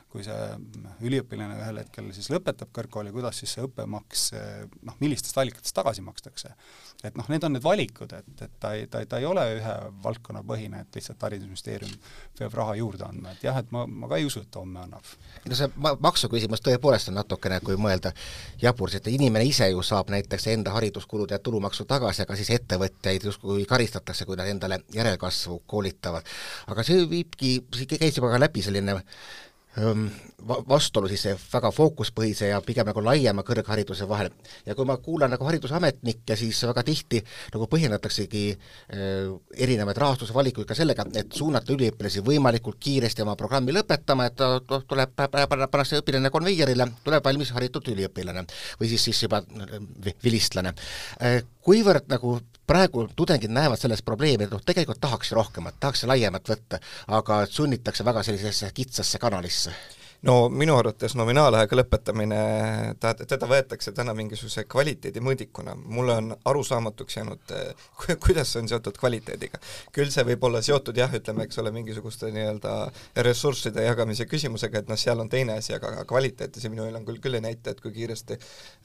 kui 0.10 0.24
see 0.26 0.38
üliõpilane 1.06 1.60
ühel 1.60 1.80
hetkel 1.84 2.08
siis 2.16 2.32
lõpetab 2.34 2.72
kõrgkooli, 2.74 3.12
kuidas 3.14 3.38
siis 3.38 3.52
see 3.54 3.66
õppemaks 3.68 4.24
noh, 4.88 4.96
millistest 5.02 5.38
allikatest 5.38 5.76
tagasi 5.78 6.02
makstakse. 6.02 6.54
et 7.06 7.18
noh, 7.18 7.28
need 7.30 7.44
on 7.46 7.54
need 7.54 7.64
valikud, 7.64 8.14
et, 8.18 8.32
et 8.42 8.56
ta 8.60 8.72
ei, 8.74 8.88
ta, 8.90 9.04
ta 9.06 9.20
ei 9.22 9.28
ole 9.30 9.44
ühe 9.60 9.76
valdkonna 10.04 10.42
põhine, 10.48 10.82
et 10.82 10.98
lihtsalt 10.98 11.22
Haridusministeerium 11.28 11.92
peab 12.40 12.58
raha 12.58 12.74
juurde 12.80 13.06
andma, 13.06 13.36
et 13.36 13.46
jah, 13.46 13.60
et 13.62 13.70
ma, 13.76 13.86
ma 13.86 14.10
ka 14.10 14.18
ei 14.18 14.26
usu, 14.26 14.42
et 14.42 14.50
ta 14.50 14.64
homme 14.64 14.82
annab. 14.82 15.12
no 15.46 15.60
see 15.60 15.70
ma-, 15.78 15.94
maksuküsimus 16.08 16.66
tõepoolest 16.66 17.12
on 17.14 17.20
natukene, 17.20 17.60
kui 17.66 17.78
mõelda, 17.78 18.10
jabur, 18.62 18.90
sest 18.90 19.12
inimene 19.14 19.46
ise 19.46 19.70
ju 19.70 19.86
saab 19.86 20.10
näiteks 20.16 20.50
enda 20.56 20.74
hariduskulude 20.74 21.38
ja 21.38 21.44
tulumaksu 21.44 21.86
tagasi, 21.90 22.24
aga 22.26 22.40
siis 22.40 22.50
ettevõtjaid 22.58 23.30
justkui 23.30 23.68
karistatakse, 23.70 24.26
kui 24.26 24.42
nad 24.42 24.50
endale 24.50 24.82
järelkasvu 24.96 25.62
koolitavad. 25.70 26.26
aga 26.74 26.88
see 26.88 27.06
viibki, 27.14 27.54
käis 27.94 28.18
juba 28.18 28.34
ka 28.34 28.42
läbi 28.42 28.66
selline 28.66 28.98
vastuolu 29.78 31.08
siis 31.08 31.28
väga 31.54 31.70
fookuspõhise 31.72 32.50
ja 32.50 32.60
pigem 32.66 32.88
nagu 32.90 33.02
laiema 33.06 33.44
kõrghariduse 33.46 34.08
vahel. 34.10 34.32
ja 34.66 34.76
kui 34.76 34.86
ma 34.86 34.98
kuulan 34.98 35.30
nagu 35.30 35.46
haridusametnikke, 35.46 36.36
siis 36.36 36.64
väga 36.66 36.84
tihti 36.84 37.22
nagu 37.54 37.68
põhjendataksegi 37.70 38.44
äh, 38.50 39.30
erinevaid 39.58 39.98
rahastusvalikuid 39.98 40.68
ka 40.68 40.76
sellega, 40.76 41.06
et 41.14 41.32
suunata 41.32 41.74
üliõpilasi 41.74 42.24
võimalikult 42.26 42.80
kiiresti 42.80 43.22
oma 43.22 43.36
programmi 43.36 43.76
lõpetama, 43.76 44.26
et 44.26 44.36
ta 44.36 44.60
tuleb, 44.66 45.14
pannakse 45.16 46.02
õpilane 46.02 46.34
konveierile, 46.34 46.90
tuleb 47.04 47.26
valmis 47.26 47.54
haritud 47.54 47.94
üliõpilane 47.94 48.46
või 48.80 48.90
siis, 48.90 49.04
siis 49.04 49.24
juba 49.28 49.44
vilistlane. 50.24 50.74
kuivõrd 51.62 52.10
nagu 52.10 52.40
praegu 52.70 53.08
tudengid 53.18 53.54
näevad 53.54 53.82
selles 53.82 54.04
probleemi, 54.06 54.46
et 54.46 54.54
noh, 54.54 54.62
tegelikult 54.66 55.02
tahaks 55.02 55.32
rohkemat, 55.38 55.80
tahaks 55.80 56.06
laiemat 56.10 56.52
võtta, 56.54 56.82
aga 57.20 57.44
sunnitakse 57.50 58.06
väga 58.06 58.24
sellisesse 58.28 58.70
kitsasse 58.78 59.22
kanalisse 59.22 59.74
no 60.28 60.34
minu 60.52 60.76
arvates 60.76 61.14
nominaalajaga 61.16 61.78
lõpetamine, 61.80 62.40
ta, 63.00 63.14
teda 63.16 63.48
võetakse 63.48 63.94
täna 63.96 64.14
mingisuguse 64.18 64.66
kvaliteedimõõdikuna, 64.68 65.76
mulle 65.80 66.18
on 66.20 66.34
arusaamatuks 66.52 67.18
jäänud, 67.18 67.54
kuidas 68.26 68.52
see 68.54 68.64
on 68.64 68.68
seotud 68.72 69.00
kvaliteediga. 69.00 69.62
küll 69.96 70.12
see 70.12 70.26
võib 70.28 70.44
olla 70.50 70.62
seotud 70.66 70.98
jah, 71.00 71.14
ütleme, 71.16 71.46
eks 71.48 71.62
ole, 71.64 71.72
mingisuguste 71.76 72.32
nii-öelda 72.36 72.74
ressursside 73.28 73.86
jagamise 73.86 74.28
küsimusega, 74.28 74.84
et 74.84 74.92
noh, 74.92 75.00
seal 75.00 75.24
on 75.24 75.32
teine 75.32 75.56
asi, 75.62 75.74
aga 75.78 76.04
kvaliteeti 76.10 76.60
see 76.60 76.74
minu 76.74 76.90
hinnangul 76.90 77.22
küll 77.24 77.40
ei 77.40 77.46
näita, 77.46 77.72
et 77.72 77.80
kui 77.82 77.96
kiiresti 77.96 78.40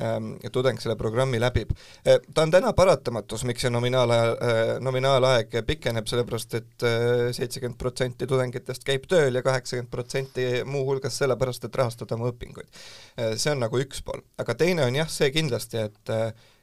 ähm, 0.06 0.34
tudeng 0.54 0.78
selle 0.80 0.96
programmi 1.00 1.42
läbib 1.42 1.74
e,. 2.04 2.18
Ta 2.34 2.46
on 2.46 2.54
täna 2.54 2.72
paratamatus, 2.76 3.42
miks 3.48 3.66
see 3.66 3.74
nominaalaja 3.74 4.30
äh,, 4.30 4.62
nominaalaeg 4.84 5.58
pikeneb, 5.66 6.06
sellepärast 6.06 6.54
et 6.60 6.88
seitsekümmend 7.34 7.78
protsenti 7.78 8.26
tudengitest 8.30 8.86
käib 8.86 9.08
tööl 9.10 9.34
ja 9.34 9.42
kaheksakümmend 9.42 9.90
protsenti 9.90 10.46
muuhulgas 10.68 11.18
sellepärast, 11.24 11.66
et 11.66 11.80
rahastada 11.82 12.18
oma 12.18 12.30
õpinguid. 12.32 12.68
see 13.34 13.52
on 13.52 13.64
nagu 13.64 13.80
üks 13.82 14.04
pool, 14.06 14.22
aga 14.38 14.56
teine 14.60 14.86
on 14.86 15.00
jah, 15.02 15.10
see 15.10 15.32
kindlasti, 15.34 15.88
et 15.88 16.14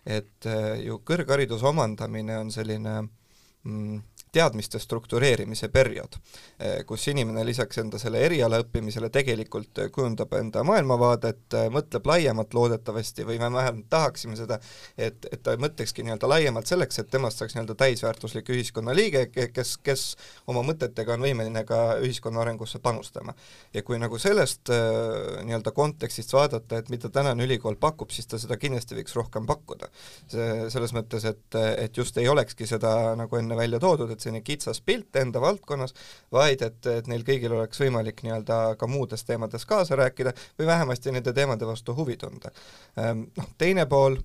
et 0.01 0.47
ju 0.81 0.95
kõrghariduse 1.05 1.67
omandamine 1.69 2.39
on 2.41 2.47
selline 2.49 2.95
mm, 3.03 3.99
teadmiste 4.31 4.79
struktureerimise 4.79 5.67
periood, 5.69 6.15
eh, 6.59 6.85
kus 6.87 7.07
inimene 7.11 7.43
lisaks 7.45 7.81
enda 7.81 7.99
selle 7.99 8.21
eriala 8.23 8.61
õppimisele 8.63 9.09
tegelikult 9.11 9.81
kujundab 9.91 10.31
enda 10.39 10.63
maailmavaadet, 10.63 11.43
eh, 11.53 11.67
mõtleb 11.73 12.07
laiemalt 12.07 12.53
loodetavasti 12.55 13.25
või 13.27 13.39
me 13.41 13.51
vähemalt 13.51 13.89
tahaksime 13.91 14.37
seda, 14.39 14.59
et, 14.97 15.27
et 15.31 15.43
ta 15.43 15.57
mõtlekski 15.59 16.05
nii-öelda 16.07 16.29
laiemalt 16.31 16.71
selleks, 16.71 16.99
et 16.99 17.09
temast 17.11 17.41
saaks 17.41 17.57
nii-öelda 17.57 17.75
täisväärtuslik 17.75 18.53
ühiskonnaliige, 18.55 19.25
kes, 19.51 19.75
kes 19.83 20.05
oma 20.47 20.63
mõtetega 20.63 21.17
on 21.17 21.27
võimeline 21.27 21.65
ka 21.67 21.81
ühiskonna 21.99 22.41
arengusse 22.45 22.79
panustama. 22.79 23.35
ja 23.73 23.83
kui 23.83 23.99
nagu 23.99 24.17
sellest 24.17 24.71
eh, 24.71 25.43
nii-öelda 25.43 25.75
kontekstist 25.75 26.31
vaadata, 26.33 26.79
et 26.79 26.89
mida 26.89 27.09
tänane 27.09 27.43
ülikool 27.43 27.75
pakub, 27.75 28.15
siis 28.15 28.31
ta 28.31 28.39
seda 28.39 28.55
kindlasti 28.57 28.95
võiks 28.95 29.15
rohkem 29.15 29.45
pakkuda. 29.45 29.91
see, 30.31 30.69
selles 30.71 30.95
mõttes, 30.95 31.27
et, 31.27 31.59
et 31.77 31.97
just 31.97 32.17
ei 32.17 32.31
olekski 32.31 32.67
seda 32.67 33.15
nagu 33.19 33.35
enne 33.35 33.59
välja 33.59 33.79
toodud, 33.79 34.11
et 34.11 34.20
et 34.21 34.27
selline 34.27 34.43
kitsas 34.45 34.81
pilt 34.85 35.15
enda 35.17 35.41
valdkonnas, 35.41 35.95
vaid 36.31 36.61
et, 36.65 36.81
et 36.93 37.07
neil 37.11 37.25
kõigil 37.27 37.57
oleks 37.57 37.81
võimalik 37.81 38.21
nii-öelda 38.25 38.61
ka 38.79 38.89
muudes 38.89 39.25
teemades 39.25 39.65
kaasa 39.65 39.97
rääkida 39.99 40.35
või 40.59 40.69
vähemasti 40.69 41.15
nende 41.15 41.33
teemade 41.33 41.67
vastu 41.67 41.95
huvi 41.97 42.17
tunda. 42.21 42.53
Ehm, 42.97 43.25
noh, 43.37 43.55
teine 43.57 43.87
pool 43.89 44.19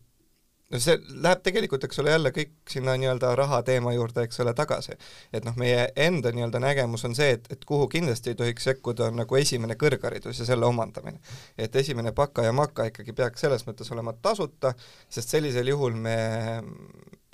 no 0.71 0.81
see 0.83 0.97
läheb 1.23 1.43
tegelikult, 1.47 1.85
eks 1.87 2.01
ole, 2.03 2.11
jälle 2.11 2.33
kõik 2.35 2.55
sinna 2.71 2.97
nii-öelda 2.99 3.33
raha 3.39 3.61
teema 3.67 3.93
juurde, 3.95 4.25
eks 4.27 4.41
ole, 4.43 4.55
tagasi. 4.59 4.97
et 5.33 5.47
noh, 5.47 5.55
meie 5.59 5.89
enda 6.07 6.33
nii-öelda 6.35 6.61
nägemus 6.63 7.07
on 7.07 7.15
see, 7.19 7.37
et, 7.39 7.47
et 7.53 7.65
kuhu 7.65 7.89
kindlasti 7.93 8.35
ei 8.35 8.39
tohiks 8.41 8.67
sekkuda, 8.71 9.11
on 9.11 9.21
nagu 9.23 9.39
esimene 9.39 9.79
kõrgharidus 9.79 10.43
ja 10.43 10.49
selle 10.49 10.67
omandamine. 10.67 11.21
et 11.59 11.77
esimene 11.77 12.13
baka 12.13 12.49
ja 12.49 12.53
maka 12.53 12.91
ikkagi 12.91 13.15
peaks 13.15 13.47
selles 13.47 13.67
mõttes 13.69 13.93
olema 13.95 14.15
tasuta, 14.23 14.75
sest 15.09 15.37
sellisel 15.37 15.71
juhul 15.71 15.95
me 15.95 16.19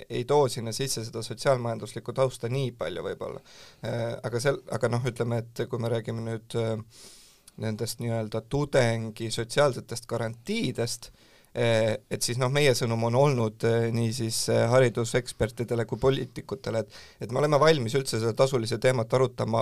ei 0.09 0.23
too 0.29 0.47
sinna 0.51 0.73
sisse 0.75 1.03
seda 1.05 1.23
sotsiaalmajanduslikku 1.25 2.13
tausta 2.13 2.49
nii 2.51 2.71
palju 2.77 3.03
võib-olla. 3.09 3.43
Äh, 3.85 4.07
aga 4.23 4.41
sel-, 4.43 4.63
aga 4.75 4.91
noh, 4.91 5.03
ütleme, 5.09 5.43
et 5.43 5.65
kui 5.69 5.81
me 5.81 5.91
räägime 5.93 6.25
nüüd 6.25 6.57
äh, 6.59 6.73
nendest 7.63 8.01
nii-öelda 8.01 8.43
tudengi 8.49 9.29
sotsiaalsetest 9.31 10.09
garantiidest, 10.09 11.11
Eh, 11.53 11.99
et 12.09 12.25
siis 12.25 12.39
noh, 12.41 12.49
meie 12.49 12.71
sõnum 12.73 13.03
on 13.11 13.15
olnud 13.19 13.61
nii 13.93 14.13
siis 14.17 14.39
eh, 14.49 14.63
haridusekspertidele 14.71 15.85
kui 15.85 15.99
poliitikutele, 16.01 16.81
et 16.81 17.27
et 17.27 17.31
me 17.31 17.43
oleme 17.43 17.59
valmis 17.61 17.93
üldse 17.93 18.17
seda 18.17 18.33
tasulise 18.33 18.79
teemat 18.81 19.13
arutama 19.13 19.61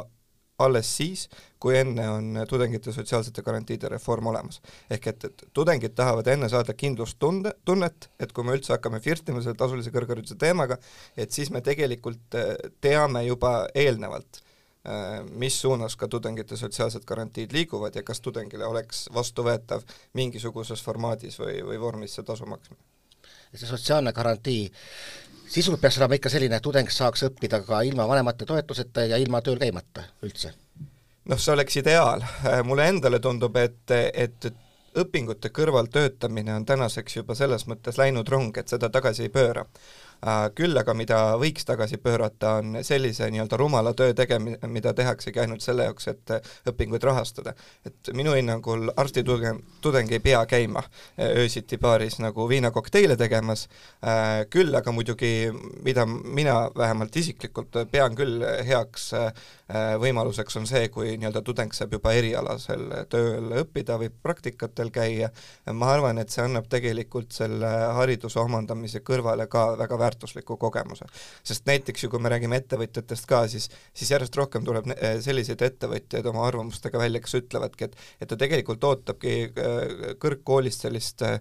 alles 0.64 0.90
siis, 0.98 1.28
kui 1.62 1.76
enne 1.78 2.08
on 2.10 2.44
tudengite 2.50 2.94
sotsiaalsete 2.94 3.44
garantiide 3.46 3.90
reform 3.90 4.32
olemas. 4.34 4.62
ehk 4.90 5.08
et, 5.08 5.26
et 5.26 5.44
tudengid 5.54 5.96
tahavad 5.96 6.28
enne 6.28 6.50
saada 6.50 6.74
kindlustunde, 6.74 7.54
tunnet, 7.66 8.10
et 8.20 8.32
kui 8.32 8.44
me 8.44 8.56
üldse 8.58 8.74
hakkame 8.74 9.00
flirtima 9.00 9.42
selle 9.42 9.58
tasulise 9.60 9.94
kõrghariduse 9.94 10.38
teemaga, 10.38 10.78
et 11.18 11.32
siis 11.32 11.52
me 11.52 11.62
tegelikult 11.62 12.40
teame 12.82 13.26
juba 13.28 13.68
eelnevalt 13.76 14.44
Äh, 14.86 15.24
mis 15.30 15.62
suunas 15.62 15.94
ka 15.96 16.08
tudengite 16.10 16.58
sotsiaalsed 16.58 17.04
garantiid 17.06 17.52
liiguvad 17.54 17.96
ja 17.96 18.02
kas 18.04 18.18
tudengile 18.26 18.66
oleks 18.66 19.04
vastuvõetav 19.14 19.84
mingisuguses 20.18 20.82
formaadis 20.82 21.38
või, 21.38 21.60
või 21.68 21.78
vormis 21.78 22.16
see 22.18 22.26
tasu 22.26 22.48
maksmine. 22.50 22.82
see 23.54 23.70
sotsiaalne 23.70 24.14
garantii 24.14 24.72
sisult 25.52 25.82
peaks 25.82 26.00
olema 26.00 26.18
ikka 26.18 26.32
selline, 26.32 26.58
et 26.58 26.64
tudeng 26.66 26.90
saaks 26.92 27.26
õppida 27.28 27.62
ka 27.66 27.82
ilma 27.88 28.08
vanemate 28.08 28.48
toetuseta 28.48 29.06
ja 29.12 29.20
ilma 29.22 29.42
tööl 29.46 29.60
käimata 29.62 30.08
üldse? 30.26 30.54
noh, 31.30 31.40
see 31.40 31.54
oleks 31.54 31.78
ideaal, 31.82 32.24
mulle 32.68 32.88
endale 32.90 33.20
tundub, 33.24 33.58
et, 33.62 33.92
et 33.94 34.52
õpingute 34.98 35.52
kõrval 35.56 35.88
töötamine 35.92 36.56
on 36.56 36.66
tänaseks 36.68 37.22
juba 37.22 37.36
selles 37.38 37.68
mõttes 37.70 38.00
läinud 38.00 38.30
rong, 38.30 38.58
et 38.58 38.72
seda 38.72 38.90
tagasi 38.90 39.28
ei 39.28 39.34
pööra 39.34 39.66
küll 40.56 40.78
aga 40.78 40.94
mida 40.94 41.20
võiks 41.42 41.66
tagasi 41.66 41.98
pöörata, 42.02 42.56
on 42.62 42.78
sellise 42.86 43.30
nii-öelda 43.34 43.58
rumala 43.58 43.94
töö 43.98 44.14
tegemine, 44.14 44.60
mida 44.70 44.94
tehaksegi 44.94 45.42
ainult 45.42 45.64
selle 45.66 45.88
jaoks, 45.88 46.08
et 46.12 46.34
õpinguid 46.70 47.04
rahastada. 47.04 47.54
et 47.86 48.12
minu 48.14 48.36
hinnangul 48.38 48.92
arstitudeng, 48.98 49.64
tudeng 49.82 50.12
ei 50.12 50.20
pea 50.20 50.44
käima 50.46 50.84
äh, 50.84 51.32
öösiti 51.42 51.78
baaris 51.78 52.20
nagu 52.20 52.48
viinakokteile 52.50 53.18
tegemas, 53.18 53.68
äh, 54.06 54.46
küll 54.50 54.76
aga 54.76 54.92
muidugi, 54.92 55.52
mida 55.84 56.06
mina 56.06 56.70
vähemalt 56.78 57.16
isiklikult 57.16 57.82
pean 57.92 58.16
küll 58.16 58.46
heaks 58.68 59.12
võimaluseks, 59.72 60.58
on 60.60 60.66
see, 60.68 60.90
kui 60.92 61.16
nii-öelda 61.16 61.42
tudeng 61.48 61.72
saab 61.74 61.94
juba 61.96 62.12
erialasel 62.18 62.82
tööl 63.12 63.54
õppida 63.62 63.96
või 64.02 64.10
praktikatel 64.12 64.92
käia, 64.92 65.30
ma 65.72 65.94
arvan, 65.94 66.20
et 66.20 66.34
see 66.34 66.44
annab 66.44 66.68
tegelikult 66.72 67.32
selle 67.36 67.70
hariduse 67.96 68.40
omandamise 68.42 69.00
kõrvale 69.08 69.48
ka 69.52 69.70
väga 69.80 70.00
väärtuslikku 70.02 70.11
väärtusliku 70.12 70.58
kogemuse. 70.58 71.06
sest 71.44 71.66
näiteks 71.66 72.04
ju 72.04 72.10
kui 72.10 72.20
me 72.20 72.30
räägime 72.30 72.60
ettevõtjatest 72.62 73.28
ka, 73.28 73.46
siis, 73.48 73.70
siis 73.94 74.12
järjest 74.12 74.36
rohkem 74.38 74.66
tuleb 74.66 74.88
eh, 74.96 75.20
selliseid 75.24 75.62
ettevõtjaid 75.62 76.26
oma 76.32 76.46
arvamustega 76.48 77.00
välja, 77.00 77.22
kes 77.22 77.38
ütlevadki, 77.42 77.90
et 77.90 77.98
et 78.22 78.30
ta 78.30 78.38
tegelikult 78.38 78.84
ootabki 78.84 79.36
eh, 79.50 80.16
kõrgkoolist 80.22 80.88
sellist 80.88 81.22
eh, 81.28 81.40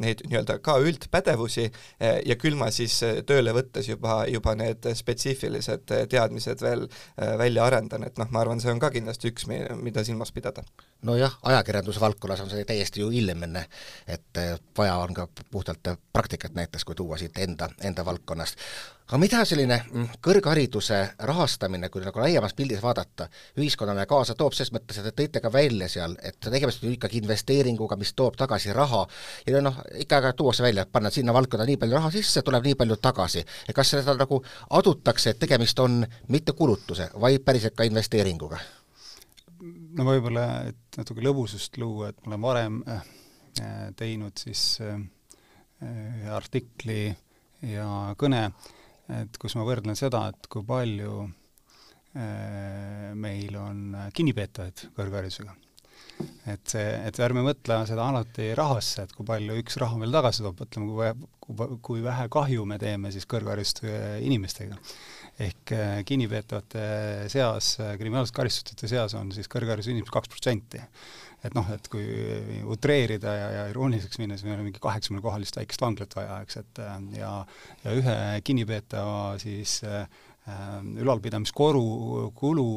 neid 0.00 0.24
nii-öelda 0.26 0.58
ka 0.64 0.78
üldpädevusi 0.80 1.66
ja 2.00 2.36
küll 2.40 2.56
ma 2.58 2.70
siis 2.74 2.98
tööle 3.26 3.52
võttes 3.54 3.88
juba, 3.88 4.24
juba 4.30 4.54
need 4.58 4.86
spetsiifilised 4.96 5.92
teadmised 6.10 6.62
veel 6.64 6.86
välja 7.16 7.66
arendan, 7.66 8.04
et 8.06 8.18
noh, 8.18 8.30
ma 8.30 8.44
arvan, 8.44 8.60
see 8.62 8.72
on 8.72 8.80
ka 8.82 8.90
kindlasti 8.94 9.32
üks, 9.32 9.46
mida 9.48 10.04
silmas 10.06 10.32
pidada 10.34 10.64
nojah, 11.02 11.38
ajakirjandusvaldkonnas 11.42 12.40
on 12.40 12.50
see 12.50 12.64
täiesti 12.64 13.00
ju 13.00 13.10
ilmne, 13.10 13.66
et 14.06 14.40
vaja 14.78 14.96
on 14.96 15.14
ka 15.14 15.28
puhtalt 15.50 15.88
praktikat 16.12 16.54
näiteks, 16.54 16.84
kui 16.84 16.94
tuua 16.94 17.18
siit 17.18 17.38
enda, 17.38 17.68
enda 17.84 18.04
valdkonnast. 18.04 18.58
aga 19.10 19.18
mida 19.18 19.44
selline 19.44 19.80
mm, 19.90 20.08
kõrghariduse 20.22 20.98
rahastamine, 21.26 21.88
kui 21.90 22.04
nagu 22.04 22.20
laiemas 22.20 22.54
pildis 22.54 22.82
vaadata, 22.82 23.26
ühiskonnale 23.58 24.06
kaasa 24.06 24.34
toob, 24.38 24.54
ses 24.54 24.70
mõttes, 24.72 24.98
et 24.98 25.08
te 25.08 25.14
tõite 25.22 25.40
ka 25.42 25.52
välja 25.52 25.88
seal, 25.88 26.16
et 26.22 26.38
tegemist 26.40 26.84
on 26.84 26.92
ikkagi 26.92 27.18
investeeringuga, 27.18 27.96
mis 27.96 28.12
toob 28.14 28.36
tagasi 28.38 28.72
raha 28.72 29.06
ja 29.46 29.62
noh, 29.62 29.80
ikka 29.94 30.20
aeg-ajalt 30.20 30.36
tuuakse 30.36 30.62
välja, 30.62 30.86
et 30.86 30.92
panna 30.92 31.10
sinna 31.10 31.34
valdkonda 31.34 31.66
nii 31.66 31.80
palju 31.80 31.98
raha 31.98 32.10
sisse, 32.14 32.42
tuleb 32.42 32.68
nii 32.70 32.74
palju 32.74 32.96
tagasi. 32.96 33.44
ja 33.68 33.74
kas 33.74 33.90
seda 33.96 34.14
nagu 34.14 34.44
adutakse, 34.70 35.30
et 35.30 35.38
tegemist 35.38 35.78
on 35.78 36.04
mitte 36.28 36.52
kulutuse, 36.52 37.10
vaid 37.20 37.42
päriselt 37.44 37.74
ka 37.74 37.88
investeeringuga? 37.88 38.60
No 39.60 40.06
võib-olla, 40.06 40.44
et 40.70 40.98
natuke 41.00 41.24
lõbusust 41.24 41.78
luua, 41.80 42.10
et 42.10 42.20
ma 42.24 42.34
olen 42.34 42.44
varem 42.44 42.78
äh, 42.88 43.08
teinud 43.98 44.40
siis 44.40 44.62
äh, 44.84 45.00
artikli 46.32 47.08
ja 47.70 47.86
kõne, 48.20 48.46
et 49.20 49.40
kus 49.40 49.56
ma 49.58 49.66
võrdlen 49.68 49.98
seda, 49.98 50.26
et 50.32 50.48
kui 50.52 50.64
palju 50.66 51.24
äh, 51.24 53.10
meil 53.14 53.58
on 53.60 53.82
kinnipeetavaid 54.16 54.86
kõrgharidusega. 54.96 55.56
et 56.52 56.68
see, 56.68 56.88
et 57.08 57.20
ärme 57.24 57.44
mõtle 57.44 57.82
seda 57.88 58.08
alati 58.08 58.50
rahasse, 58.56 59.04
et 59.04 59.12
kui 59.16 59.26
palju 59.28 59.56
üks 59.60 59.78
raha 59.80 59.98
meile 60.00 60.16
tagasi 60.18 60.44
toob, 60.44 60.60
mõtleme, 60.64 61.14
kui, 61.40 61.78
kui 61.84 62.04
vähe 62.04 62.28
kahju 62.32 62.66
me 62.68 62.78
teeme 62.78 63.12
siis 63.12 63.28
kõrgharidusega 63.28 64.20
inimestega 64.24 64.78
ehk 65.40 65.72
äh, 65.72 65.96
kinnipeetavate 66.06 66.84
seas, 67.32 67.74
äh, 67.80 67.94
kriminaalselt 68.00 68.36
karistatute 68.36 68.90
seas 68.90 69.14
on 69.18 69.32
siis 69.34 69.48
kõrgharidusega 69.50 69.96
inimesed 69.96 70.14
kaks 70.14 70.32
protsenti. 70.32 70.82
et 71.40 71.54
noh, 71.56 71.64
et 71.72 71.86
kui 71.88 72.02
utreerida 72.68 73.32
ja, 73.32 73.44
ja 73.54 73.60
irooniliseks 73.70 74.18
minna, 74.20 74.36
siis 74.36 74.44
meil 74.44 74.58
on 74.58 74.66
mingi 74.66 74.82
kaheksakümne 74.82 75.22
kohalist 75.24 75.56
väikest 75.56 75.80
vanglat 75.80 76.16
vaja, 76.18 76.34
eks, 76.44 76.58
et 76.60 76.80
äh, 76.84 76.98
ja 77.16 77.30
ja 77.84 77.94
ühe 77.96 78.16
kinnipeetava 78.44 79.38
siis 79.40 79.78
äh, 79.88 80.04
ülalpidamiskoru 81.00 82.30
kulu 82.34 82.68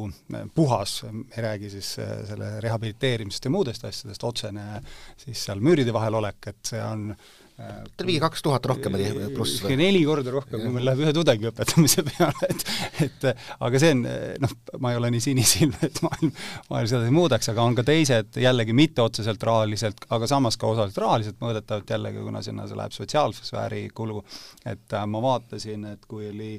puhas, 0.54 0.98
ei 1.08 1.42
räägi 1.42 1.70
siis 1.72 1.94
selle 1.98 2.50
rehabiliteerimisest 2.62 3.48
ja 3.48 3.50
muudest 3.50 3.84
asjadest, 3.88 4.24
otsene 4.24 4.82
siis 5.18 5.42
seal 5.48 5.64
müüride 5.64 5.92
vahel 5.96 6.20
olek, 6.20 6.52
et 6.52 6.60
see 6.70 6.82
on 6.84 7.08
äh, 7.10 7.32
mingi 7.54 8.18
kaks 8.18 8.42
tuhat 8.42 8.64
rohkem 8.66 8.96
oli 8.98 9.28
pluss 9.34 9.60
või? 9.62 9.76
neli 9.78 10.00
korda 10.02 10.32
rohkem, 10.34 10.58
kui 10.58 10.72
meil 10.74 10.88
läheb 10.88 11.04
ühe 11.04 11.12
tudengi 11.14 11.46
õpetamise 11.52 12.02
peale, 12.08 12.48
et 12.50 12.64
et 13.06 13.26
aga 13.62 13.80
see 13.82 13.92
on, 13.94 14.00
noh, 14.42 14.54
ma 14.82 14.90
ei 14.90 14.98
ole 14.98 15.12
nii 15.14 15.22
sinisilm, 15.22 15.76
et 15.86 16.00
maailm, 16.02 16.32
maailm 16.72 16.90
seda 16.90 17.06
ei 17.06 17.14
muudaks, 17.14 17.52
aga 17.52 17.66
on 17.68 17.76
ka 17.78 17.84
teised 17.86 18.40
jällegi 18.42 18.74
mitte 18.74 19.04
otseselt 19.04 19.46
rahaliselt, 19.46 20.02
aga 20.14 20.26
samas 20.30 20.58
ka 20.58 20.72
osaliselt 20.72 20.98
rahaliselt 21.04 21.38
mõõdetavad 21.44 21.94
jällegi, 21.94 22.24
kuna 22.26 22.42
sinna 22.42 22.66
see 22.66 22.80
läheb 22.80 22.96
sotsiaalsfääri 22.96 23.84
kulu, 23.94 24.24
et 24.66 24.98
äh, 24.98 25.06
ma 25.06 25.22
vaatasin, 25.22 25.86
et 25.94 26.10
kui 26.10 26.32
oli 26.32 26.56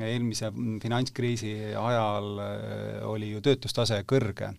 eelmise 0.00 0.48
finantskriisi 0.82 1.52
ajal 1.76 2.30
äh, 2.40 3.04
oli 3.08 3.34
ju 3.34 3.44
töötustase 3.44 4.00
kõrge, 4.08 4.54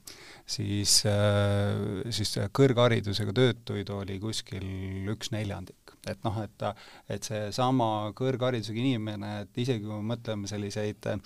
siis, 0.51 1.01
äh, 1.09 2.11
siis 2.13 2.33
kõrgharidusega 2.55 3.33
töötuid 3.35 3.91
oli 3.95 4.17
kuskil 4.21 4.65
üks 5.13 5.31
neljandik. 5.35 5.77
et 6.09 6.23
noh, 6.25 6.37
et, 6.41 6.63
et 7.13 7.27
seesama 7.27 8.09
kõrgharidusega 8.17 8.79
inimene, 8.81 9.33
et 9.43 9.59
isegi 9.61 9.83
kui 9.85 9.99
me 9.99 10.15
mõtleme 10.15 10.49
selliseid 10.49 11.11
äh, 11.11 11.19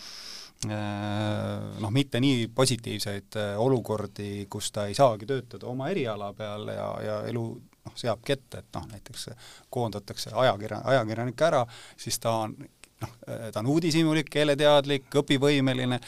noh, 1.79 1.93
mitte 1.95 2.19
nii 2.19 2.49
positiivseid 2.55 3.39
äh, 3.39 3.53
olukordi, 3.61 4.47
kus 4.51 4.73
ta 4.75 4.89
ei 4.89 4.97
saagi 4.97 5.29
töötada 5.29 5.69
oma 5.71 5.87
eriala 5.93 6.33
peal 6.35 6.67
ja, 6.75 6.89
ja 7.05 7.21
elu 7.31 7.45
noh, 7.85 7.95
seabki 7.95 8.35
ette, 8.35 8.63
et 8.63 8.69
noh, 8.75 8.87
näiteks 8.91 9.29
koondatakse 9.71 10.33
ajakirja, 10.43 10.81
ajakirjanik 10.91 11.45
ära, 11.47 11.63
siis 11.97 12.19
ta 12.19 12.35
on 12.43 12.57
noh, 13.03 13.11
ta 13.51 13.59
on 13.59 13.69
uudishimulik, 13.73 14.29
keeleteadlik, 14.31 15.07
õpivõimeline, 15.21 15.99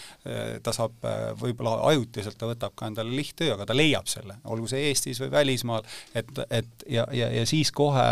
ta 0.63 0.73
saab 0.75 1.03
võib-olla 1.39 1.75
ajutiselt, 1.91 2.37
ta 2.39 2.49
võtab 2.49 2.75
ka 2.77 2.87
endale 2.87 3.11
lihttöö, 3.15 3.53
aga 3.55 3.67
ta 3.67 3.75
leiab 3.75 4.07
selle, 4.11 4.37
olgu 4.47 4.69
see 4.71 4.87
Eestis 4.89 5.19
või 5.23 5.31
välismaal, 5.33 5.87
et, 6.15 6.31
et 6.47 6.85
ja, 6.93 7.07
ja, 7.11 7.29
ja 7.39 7.45
siis 7.49 7.71
kohe 7.75 8.05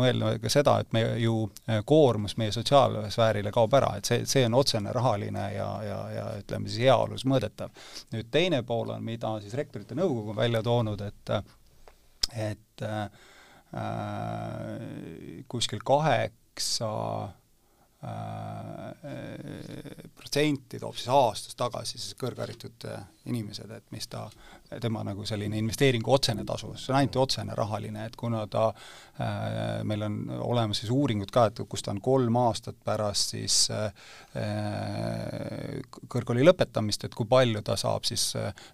mõelda 0.00 0.36
ka 0.42 0.52
seda, 0.52 0.78
et 0.80 0.96
me 0.96 1.04
ju 1.20 1.36
koormus 1.84 2.38
meie 2.40 2.54
sotsiaalsfäärile 2.56 3.52
kaob 3.54 3.76
ära, 3.76 3.94
et 3.98 4.08
see, 4.08 4.24
see 4.28 4.46
on 4.48 4.56
otsene 4.62 4.94
rahaline 4.94 5.50
ja, 5.54 5.68
ja, 5.84 6.00
ja 6.14 6.24
ütleme 6.40 6.70
siis 6.70 6.86
heaolus 6.86 7.26
mõõdetav. 7.28 7.74
nüüd 8.14 8.32
teine 8.32 8.62
pool 8.66 8.96
on, 8.96 9.04
mida 9.04 9.36
siis 9.44 9.54
Rektorite 9.58 9.96
Nõukogu 9.98 10.32
on 10.32 10.40
välja 10.40 10.62
toonud, 10.64 11.04
et 11.04 11.36
et 12.34 12.82
äh, 12.82 13.10
kuskil 15.48 15.82
kaheksa 15.84 16.90
protsenti 20.14 20.78
toob 20.80 20.96
siis 20.98 21.08
aastas 21.12 21.56
tagasi 21.56 21.98
siis 21.98 22.16
kõrgharitud 22.20 22.86
inimesed, 23.30 23.70
et 23.72 23.86
mis 23.94 24.06
ta, 24.10 24.26
tema 24.82 25.02
nagu 25.06 25.24
selline 25.28 25.56
investeeringu 25.60 26.12
otsene 26.12 26.44
tasu, 26.44 26.72
see 26.76 26.92
on 26.92 26.98
ainult 26.98 27.16
otsene 27.22 27.56
rahaline, 27.56 28.04
et 28.08 28.16
kuna 28.20 28.42
ta 28.50 28.66
äh,, 28.68 29.82
meil 29.88 30.04
on 30.04 30.18
olemas 30.36 30.82
siis 30.82 30.92
uuringud 30.92 31.32
ka, 31.32 31.46
et 31.48 31.62
kus 31.68 31.84
ta 31.84 31.94
on 31.94 32.02
kolm 32.04 32.36
aastat 32.42 32.76
pärast 32.84 33.36
siis 33.36 33.58
äh, 33.72 33.88
kõrgkooli 36.12 36.44
lõpetamist, 36.44 37.06
et 37.08 37.14
kui 37.16 37.28
palju 37.30 37.64
ta 37.64 37.78
saab 37.80 38.04
siis 38.08 38.32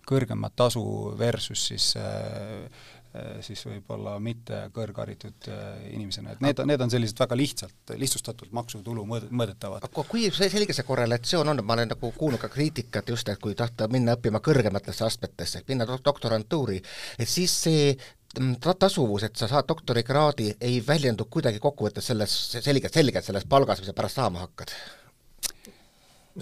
kõrgemat 0.09 0.57
tasu 0.59 0.83
versus 1.19 1.69
siis 1.71 1.93
äh, 2.01 2.11
Äh, 2.61 3.00
siis 3.43 3.63
võib-olla 3.67 4.13
mitte 4.23 4.61
kõrgharitud 4.75 5.49
äh, 5.51 5.87
inimesena, 5.97 6.37
et 6.37 6.45
need, 6.45 6.63
need 6.71 6.85
on 6.85 6.93
sellised 6.93 7.19
väga 7.19 7.39
lihtsalt, 7.39 7.95
lihtsustatult 7.99 8.53
maksutulu 8.55 9.03
mõõd-, 9.09 9.27
mõõdetavad. 9.35 9.87
aga 9.89 10.05
kui 10.07 10.29
selge 10.31 10.77
see 10.77 10.87
korrelatsioon 10.87 11.51
on, 11.51 11.65
ma 11.67 11.75
olen 11.75 11.91
nagu 11.91 12.13
kuulnud 12.17 12.43
ka 12.43 12.53
kriitikat 12.53 13.11
just, 13.11 13.29
et 13.33 13.43
kui 13.43 13.57
tahta 13.59 13.89
minna 13.91 14.15
õppima 14.19 14.43
kõrgematesse 14.45 15.05
astmetesse, 15.09 15.65
minna 15.69 15.89
doktorantuuri, 15.91 16.79
et 17.19 17.29
siis 17.29 17.57
see 17.67 17.91
mm, 18.39 18.61
ta-, 18.63 18.79
tasuvus, 18.87 19.27
et 19.27 19.37
sa 19.37 19.51
saad 19.51 19.67
doktorikraadi, 19.71 20.53
ei 20.61 20.79
väljendu 20.87 21.27
kuidagi 21.27 21.59
kokkuvõttes 21.59 22.13
selles 22.13 22.39
selgelt, 22.61 22.95
selgelt 22.95 23.27
selles 23.27 23.51
palgas, 23.51 23.83
mis 23.83 23.91
sa 23.91 23.97
pärast 23.97 24.23
saama 24.23 24.47
hakkad 24.47 24.79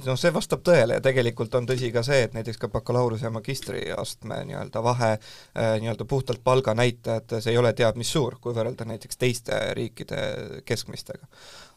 noh, 0.06 0.18
see 0.18 0.32
vastab 0.34 0.62
tõele 0.66 0.98
ja 0.98 1.04
tegelikult 1.04 1.54
on 1.58 1.66
tõsi 1.68 1.90
ka 1.94 2.02
see, 2.06 2.22
et 2.26 2.36
näiteks 2.36 2.60
ka 2.62 2.70
bakalaureuse 2.72 3.26
ja 3.28 3.32
magistriastme 3.34 4.42
nii-öelda 4.50 4.82
vahe 4.84 5.12
äh, 5.14 5.76
nii-öelda 5.82 6.06
puhtalt 6.08 6.44
palganäitajates 6.44 7.48
ei 7.50 7.58
ole 7.58 7.72
teab 7.72 7.98
mis 8.00 8.12
suur, 8.12 8.38
kui 8.40 8.56
võrrelda 8.56 8.86
näiteks 8.88 9.20
teiste 9.20 9.58
riikide 9.78 10.20
keskmistega 10.68 11.26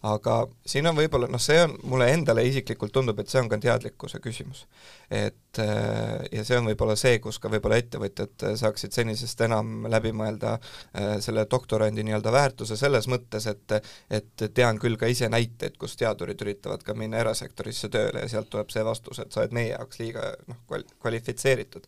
aga 0.07 0.35
siin 0.65 0.87
on 0.89 0.95
võib-olla, 0.97 1.27
noh, 1.29 1.41
see 1.41 1.59
on, 1.61 1.75
mulle 1.91 2.07
endale 2.13 2.43
isiklikult 2.47 2.93
tundub, 2.95 3.19
et 3.21 3.29
see 3.29 3.41
on 3.41 3.49
ka 3.51 3.59
teadlikkuse 3.61 4.21
küsimus. 4.23 4.65
et 5.11 5.59
äh, 5.61 6.23
ja 6.31 6.45
see 6.47 6.57
on 6.57 6.69
võib-olla 6.71 6.95
see, 6.97 7.19
kus 7.21 7.37
ka 7.39 7.51
võib-olla 7.51 7.77
ettevõtjad 7.81 8.47
saaksid 8.57 8.95
senisest 8.95 9.41
enam 9.45 9.85
läbi 9.91 10.13
mõelda 10.15 10.55
äh, 10.57 11.19
selle 11.21 11.45
doktorandi 11.51 12.05
nii-öelda 12.07 12.33
väärtuse 12.33 12.77
selles 12.79 13.07
mõttes, 13.11 13.47
et 13.51 13.77
et 14.09 14.47
tean 14.53 14.79
küll 14.81 14.97
ka 14.97 15.07
ise 15.11 15.29
näiteid, 15.29 15.77
kus 15.77 15.95
teadurid 15.99 16.41
üritavad 16.41 16.83
ka 16.83 16.95
minna 16.97 17.21
erasektorisse 17.21 17.89
tööle 17.93 18.25
ja 18.25 18.31
sealt 18.31 18.49
tuleb 18.49 18.73
see 18.73 18.83
vastus, 18.85 19.21
et 19.21 19.31
sa 19.31 19.43
oled 19.43 19.53
meie 19.55 19.71
jaoks 19.75 20.01
liiga 20.01 20.33
noh, 20.47 20.63
kval-, 20.67 20.89
kvalifitseeritud 20.99 21.87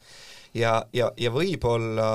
ja, 0.53 0.73
ja, 0.93 1.09
ja 1.17 1.31
võib-olla 1.33 2.07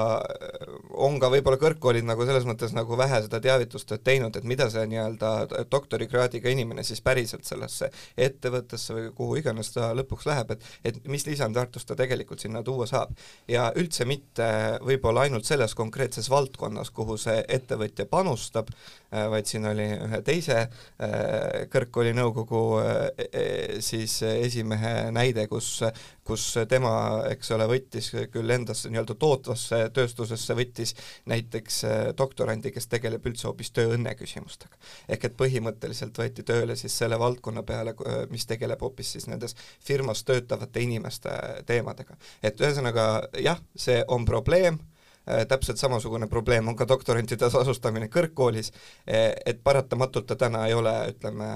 on 0.99 1.19
ka 1.21 1.31
võib-olla 1.33 1.59
kõrgkoolid 1.61 2.07
nagu 2.07 2.27
selles 2.27 2.47
mõttes 2.49 2.73
nagu 2.77 2.97
vähe 2.99 3.21
seda 3.25 3.41
teavitustööd 3.43 4.05
teinud, 4.07 4.37
et 4.37 4.47
mida 4.49 4.69
see 4.71 4.85
nii-öelda 4.91 5.65
doktorikraadiga 5.71 6.51
inimene 6.53 6.85
siis 6.87 7.03
päriselt 7.05 7.47
sellesse 7.49 7.91
ettevõttesse 8.17 8.97
või 8.97 9.09
kuhu 9.17 9.39
iganes 9.43 9.73
ta 9.75 9.91
lõpuks 9.97 10.29
läheb, 10.31 10.55
et 10.55 10.67
et 10.89 11.01
mis 11.11 11.27
lisandväärtust 11.27 11.89
ta 11.91 11.97
tegelikult 11.99 12.41
sinna 12.41 12.63
tuua 12.63 12.87
saab. 12.87 13.15
ja 13.49 13.69
üldse 13.77 14.05
mitte 14.09 14.49
võib-olla 14.85 15.27
ainult 15.27 15.45
selles 15.45 15.75
konkreetses 15.75 16.31
valdkonnas, 16.31 16.91
kuhu 16.91 17.17
see 17.19 17.43
ettevõtja 17.49 18.07
panustab, 18.07 18.71
äh, 19.13 19.27
vaid 19.31 19.47
siin 19.47 19.67
oli 19.67 19.89
ühe 19.97 20.23
teise 20.23 20.59
äh, 20.59 21.67
kõrgkooli 21.73 22.15
nõukogu 22.17 22.63
äh, 22.83 23.81
siis 23.81 24.23
esimehe 24.23 25.11
näide, 25.15 25.47
kus 25.49 25.79
kus 26.29 26.45
tema, 26.69 26.93
eks 27.31 27.55
ole, 27.57 27.67
võttis 27.71 28.11
küll 28.33 28.51
endasse 28.51 28.91
nii-öelda 28.93 29.15
tootvasse 29.19 29.81
tööstusesse, 29.95 30.57
võttis 30.59 30.95
näiteks 31.31 31.79
äh, 31.85 31.97
doktorandi, 32.19 32.73
kes 32.75 32.89
tegeleb 32.89 33.27
üldse 33.31 33.49
hoopis 33.49 33.73
tööõnne 33.77 34.15
küsimustega. 34.19 34.77
ehk 35.09 35.25
et 35.25 35.39
põhimõtteliselt 35.39 36.19
võeti 36.19 36.43
tööle 36.43 36.77
siis 36.77 36.99
selle 36.99 37.19
valdkonna 37.19 37.63
peale, 37.63 37.95
mis 38.31 38.47
tegeleb 38.47 38.81
hoopis 38.83 39.13
siis 39.17 39.27
nendes 39.27 39.57
firmas 39.85 40.25
töötavate 40.25 40.81
inimeste 40.81 41.31
teemadega. 41.67 42.17
et 42.43 42.61
ühesõnaga 42.61 43.09
jah, 43.43 43.61
see 43.77 44.05
on 44.09 44.25
probleem 44.25 44.79
Äh, 44.79 44.98
täpselt 45.49 45.77
samasugune 45.77 46.27
probleem 46.27 46.69
on 46.69 46.77
ka 46.77 46.87
doktorantide 46.89 47.51
tasustamine 47.51 48.09
kõrgkoolis, 48.13 48.71
äh, 49.07 49.33
et 49.47 49.61
paratamatult 49.65 50.27
ta 50.27 50.37
täna 50.37 50.67
ei 50.67 50.75
ole, 50.75 50.95
ütleme, 51.13 51.49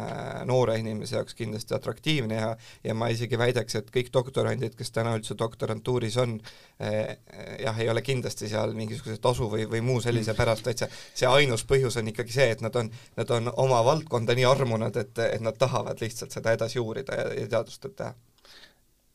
noore 0.49 0.79
inimese 0.81 1.17
jaoks 1.17 1.35
kindlasti 1.39 1.75
atraktiivne 1.75 2.41
ja 2.41 2.51
ja 2.85 2.95
ma 2.95 3.09
isegi 3.13 3.39
väidaks, 3.39 3.75
et 3.79 3.91
kõik 3.95 4.11
doktorandid, 4.13 4.75
kes 4.77 4.93
täna 4.93 5.15
üldse 5.17 5.37
doktorantuuris 5.39 6.17
on, 6.21 6.39
äh, 6.81 7.17
jah, 7.63 7.79
ei 7.81 7.89
ole 7.89 8.03
kindlasti 8.03 8.49
seal 8.49 8.75
mingisuguse 8.77 9.21
tasu 9.23 9.49
või, 9.51 9.67
või 9.71 9.81
muu 9.81 10.01
sellise 10.01 10.35
pärast, 10.35 10.67
vaid 10.67 10.83
see, 10.83 10.91
see 11.23 11.29
ainus 11.29 11.65
põhjus 11.69 11.97
on 12.01 12.09
ikkagi 12.13 12.33
see, 12.33 12.51
et 12.57 12.65
nad 12.65 12.77
on, 12.77 12.91
nad 13.17 13.31
on 13.31 13.53
oma 13.57 13.83
valdkonda 13.85 14.37
nii 14.37 14.49
armunud, 14.49 14.97
et, 14.97 15.19
et 15.19 15.41
nad 15.41 15.57
tahavad 15.59 16.01
lihtsalt 16.01 16.35
seda 16.35 16.53
edasi 16.53 16.81
uurida 16.83 17.21
ja, 17.21 17.29
ja 17.41 17.49
teadustööd 17.57 17.97
teha. 17.97 18.15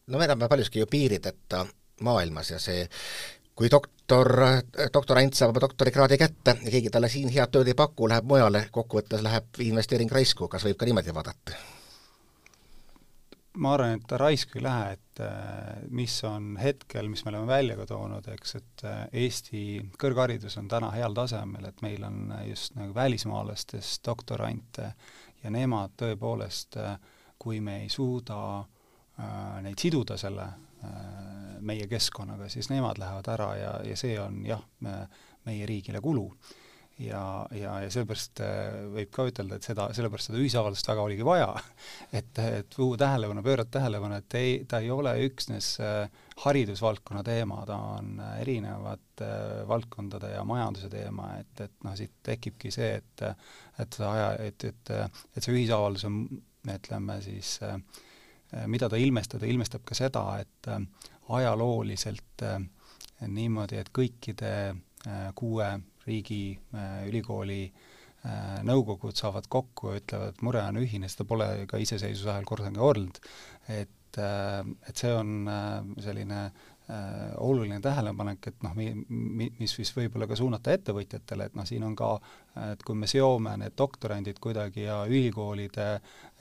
no 0.08 0.18
me 0.18 0.26
elame 0.26 0.48
paljuski 0.48 0.80
ju 0.80 0.88
piirideta 0.88 1.66
maailmas 2.02 2.52
ja 2.52 2.60
see 2.62 2.84
kui 3.58 3.72
doktor, 3.74 4.30
doktorant 4.94 5.34
saab 5.34 5.58
doktorikraadi 5.62 6.18
kätte 6.22 6.54
ja 6.62 6.74
keegi 6.74 6.92
talle 6.94 7.10
siin 7.10 7.32
head 7.34 7.50
tööd 7.54 7.72
ei 7.72 7.78
paku, 7.78 8.10
läheb 8.10 8.28
mujale, 8.30 8.68
kokkuvõttes 8.72 9.24
läheb 9.26 9.64
investeering 9.66 10.14
raisku, 10.14 10.50
kas 10.52 10.68
võib 10.68 10.78
ka 10.78 10.90
niimoodi 10.90 11.16
vaadata? 11.16 11.58
ma 13.58 13.72
arvan, 13.74 13.96
et 13.98 14.04
ta 14.06 14.20
raisku 14.22 14.60
ei 14.60 14.64
lähe, 14.64 14.90
et 14.94 15.22
äh, 15.26 15.80
mis 15.90 16.14
on 16.30 16.52
hetkel, 16.62 17.08
mis 17.10 17.24
me 17.26 17.32
oleme 17.32 17.48
välja 17.50 17.78
ka 17.80 17.88
toonud, 17.90 18.28
eks, 18.36 18.56
et 18.60 18.84
äh, 18.86 19.00
Eesti 19.26 19.62
kõrgharidus 19.98 20.60
on 20.62 20.68
täna 20.70 20.92
heal 20.94 21.18
tasemel, 21.18 21.66
et 21.66 21.82
meil 21.82 22.06
on 22.06 22.36
just 22.46 22.78
nagu 22.78 22.94
välismaalastest 22.94 24.06
doktorante 24.06 24.92
ja 25.42 25.54
nemad 25.54 25.98
tõepoolest, 25.98 26.78
äh, 26.84 27.00
kui 27.42 27.58
me 27.62 27.82
ei 27.84 27.90
suuda 27.90 28.38
neid 29.66 29.82
siduda 29.82 30.14
selle 30.22 30.44
meie 31.68 31.88
keskkonnaga, 31.90 32.50
siis 32.52 32.70
nemad 32.72 33.00
lähevad 33.02 33.28
ära 33.34 33.50
ja, 33.58 33.74
ja 33.88 33.98
see 34.00 34.16
on 34.22 34.44
jah, 34.46 34.62
meie 35.48 35.68
riigile 35.70 36.02
kulu. 36.04 36.28
ja, 36.98 37.46
ja, 37.54 37.76
ja 37.84 37.90
sellepärast 37.94 38.40
äh, 38.42 38.78
võib 38.90 39.12
ka 39.14 39.28
ütelda, 39.30 39.60
et 39.60 39.66
seda, 39.68 39.84
sellepärast 39.94 40.32
seda 40.32 40.40
ühisavaldust 40.42 40.88
väga 40.90 41.04
oligi 41.06 41.26
vaja, 41.26 41.52
et, 42.20 42.40
et 42.42 42.72
tuua 42.74 42.98
tähelepanu, 42.98 43.44
pöörata 43.46 43.76
tähelepanu, 43.76 44.18
et 44.18 44.38
ei, 44.40 44.56
ta 44.70 44.80
ei 44.82 44.90
ole 44.94 45.14
üksnes 45.28 45.76
äh, 45.86 46.24
haridusvaldkonna 46.42 47.22
teema, 47.28 47.62
ta 47.70 47.78
on 48.00 48.18
erinevate 48.40 49.30
äh, 49.30 49.62
valdkondade 49.70 50.34
ja 50.34 50.42
majanduse 50.50 50.90
teema, 50.90 51.36
et, 51.44 51.54
et 51.68 51.86
noh, 51.86 51.94
siit 52.00 52.18
tekibki 52.26 52.74
see, 52.74 52.96
et 52.98 53.26
et 53.78 53.94
seda 53.94 54.10
aja, 54.10 54.30
et, 54.42 54.64
et, 54.66 54.94
et 55.38 55.46
see 55.46 55.54
ühisavaldus 55.54 56.08
on, 56.10 56.24
ütleme 56.74 57.22
siis 57.22 57.60
äh, 57.62 57.78
mida 58.68 58.88
ta 58.90 58.96
ilmestab, 58.96 59.42
ta 59.42 59.48
ilmestab 59.50 59.84
ka 59.84 59.96
seda, 59.98 60.22
et 60.40 60.70
ajalooliselt 61.30 62.44
äh, 62.44 62.62
niimoodi, 63.28 63.80
et 63.82 63.92
kõikide 63.94 64.54
äh, 64.72 65.28
kuue 65.36 65.68
riigi 66.08 66.42
äh, 66.76 67.06
ülikooli 67.10 67.62
nõukogud 68.66 69.16
saavad 69.16 69.46
kokku 69.48 69.94
ja 69.94 70.00
ütlevad, 70.02 70.34
et 70.34 70.42
mure 70.44 70.60
on 70.60 70.80
ühine, 70.82 71.08
seda 71.08 71.24
pole 71.30 71.46
ka 71.70 71.78
iseseisvuse 71.80 72.32
ajal 72.34 72.48
kordagi 72.50 72.82
olnud. 72.84 73.20
et, 73.72 74.18
et 74.18 75.00
see 75.00 75.12
on 75.14 75.48
selline 76.02 76.40
äh, 76.50 76.66
oluline 77.44 77.82
tähelepanek, 77.84 78.48
et 78.48 78.62
noh, 78.64 78.72
mi-, 78.78 78.94
mi-, 79.10 79.50
mis 79.60 79.74
siis 79.76 79.90
võib-olla 79.92 80.28
ka 80.30 80.38
suunata 80.40 80.72
ettevõtjatele, 80.72 81.50
et 81.50 81.58
noh, 81.60 81.66
siin 81.68 81.84
on 81.84 81.96
ka, 82.00 82.14
et 82.72 82.84
kui 82.88 82.96
me 82.96 83.10
seome 83.12 83.58
need 83.60 83.76
doktorandid 83.78 84.40
kuidagi 84.40 84.86
ja 84.86 85.02
ülikoolide 85.10 85.88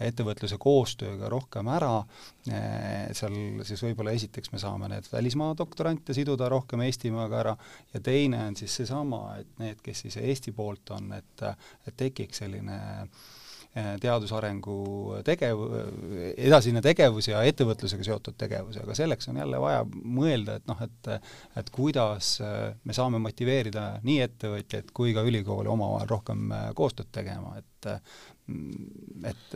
ettevõtluse 0.06 0.58
koostööga 0.62 1.30
rohkem 1.32 1.66
ära 1.74 1.96
äh,, 1.98 3.08
seal 3.16 3.64
siis 3.66 3.82
võib-olla 3.88 4.14
esiteks 4.14 4.52
me 4.54 4.62
saame 4.62 4.90
need 4.92 5.08
välismaa 5.10 5.56
doktorante 5.58 6.14
siduda 6.14 6.50
rohkem 6.52 6.84
Eestimaaga 6.86 7.40
ära 7.40 7.56
ja 7.94 8.00
teine 8.00 8.44
on 8.46 8.54
siis 8.60 8.78
seesama, 8.82 9.24
et 9.40 9.50
need, 9.58 9.82
kes 9.82 10.06
siis 10.06 10.20
Eesti 10.22 10.54
poolt 10.54 10.94
on, 10.94 11.10
et, 11.18 11.48
et 11.88 11.98
tekiks 12.06 12.44
selline 12.44 12.78
äh, 12.78 13.26
teadusarengu 14.00 14.76
tegev-, 15.26 15.64
edasine 16.36 16.80
tegevus 16.84 17.28
ja 17.28 17.42
ettevõtlusega 17.44 18.06
seotud 18.06 18.36
tegevus, 18.40 18.78
aga 18.80 18.96
selleks 18.96 19.28
on 19.32 19.40
jälle 19.42 19.60
vaja 19.60 19.82
mõelda, 19.88 20.58
et 20.60 20.70
noh, 20.70 20.80
et 20.86 21.10
et 21.60 21.68
kuidas 21.74 22.36
eh, 22.44 22.70
me 22.84 22.96
saame 22.96 23.20
motiveerida 23.22 23.88
nii 24.06 24.22
ettevõtjaid 24.26 24.94
kui 24.96 25.12
ka 25.16 25.24
ülikoole 25.26 25.70
omavahel 25.72 26.08
rohkem 26.10 26.48
eh, 26.52 26.70
koostööd 26.76 27.12
tegema, 27.12 27.56
et 27.60 27.72
et 29.26 29.54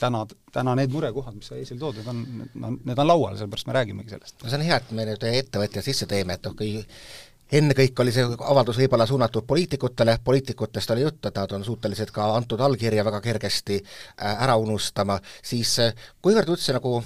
täna, 0.00 0.22
täna 0.52 0.74
need 0.76 0.92
murekohad, 0.92 1.34
mis 1.36 1.50
sa 1.50 1.58
esile 1.60 1.80
tood, 1.80 1.98
need 2.00 2.08
on, 2.08 2.78
need 2.88 3.00
on 3.00 3.08
laual, 3.08 3.36
sellepärast 3.36 3.68
me 3.68 3.74
räägimegi 3.76 4.14
sellest. 4.14 4.36
no 4.40 4.48
see 4.48 4.56
on 4.56 4.64
hea, 4.64 4.78
et 4.80 4.92
me 4.96 5.04
nüüd 5.08 5.26
ettevõtja 5.28 5.84
sisse 5.84 6.08
teeme, 6.08 6.38
et 6.38 6.48
noh, 6.48 6.56
kui 6.56 6.84
ennekõike 7.52 8.02
oli 8.02 8.12
see 8.12 8.24
avaldus 8.24 8.78
võib-olla 8.80 9.06
suunatud 9.08 9.46
poliitikutele, 9.48 10.18
poliitikutest 10.24 10.90
oli 10.94 11.04
jutt, 11.04 11.26
et 11.26 11.38
nad 11.40 11.52
on 11.56 11.64
suutelised 11.64 12.10
ka 12.12 12.26
antud 12.36 12.60
allkirja 12.60 13.04
väga 13.04 13.20
kergesti 13.24 13.78
äh, 13.80 14.42
ära 14.44 14.56
unustama, 14.60 15.18
siis 15.42 15.72
äh, 15.84 15.94
kuivõrd 16.22 16.52
üldse 16.52 16.76
nagu 16.76 16.98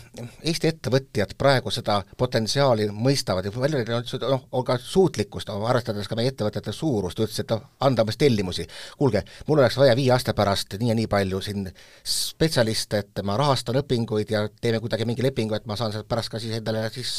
Eesti 0.42 0.70
ettevõtjad 0.72 1.34
praegu 1.38 1.70
seda 1.70 2.00
potentsiaali 2.18 2.88
mõistavad 2.92 3.46
ja 3.46 3.52
palju 3.54 3.82
neil 3.82 3.94
on 3.96 4.24
noh, 4.30 4.46
on 4.52 4.66
ka 4.66 4.78
suutlikkust, 4.82 5.52
arvestades 5.52 6.10
ka 6.10 6.18
meie 6.18 6.32
ettevõtete 6.32 6.74
suurust, 6.74 7.20
ütlesid, 7.22 7.46
et 7.46 7.54
noh, 7.54 7.68
anda 7.80 8.02
umbes 8.02 8.18
tellimusi. 8.18 8.66
kuulge, 8.98 9.22
mul 9.46 9.62
oleks 9.62 9.78
vaja 9.78 9.94
viie 9.96 10.10
aasta 10.12 10.34
pärast 10.34 10.74
nii 10.80 10.90
ja 10.90 10.98
nii 10.98 11.06
palju 11.10 11.40
siin 11.44 11.70
spetsialiste, 12.02 13.04
et 13.04 13.22
ma 13.24 13.36
rahastan 13.38 13.78
õpinguid 13.82 14.34
ja 14.34 14.48
teeme 14.60 14.80
kuidagi 14.82 15.06
mingi 15.06 15.22
lepingu, 15.22 15.54
et 15.54 15.66
ma 15.66 15.76
saan 15.76 15.94
sealt 15.94 16.08
pärast 16.08 16.32
ka 16.32 16.42
siis 16.42 16.58
endale 16.58 16.88
siis 16.90 17.12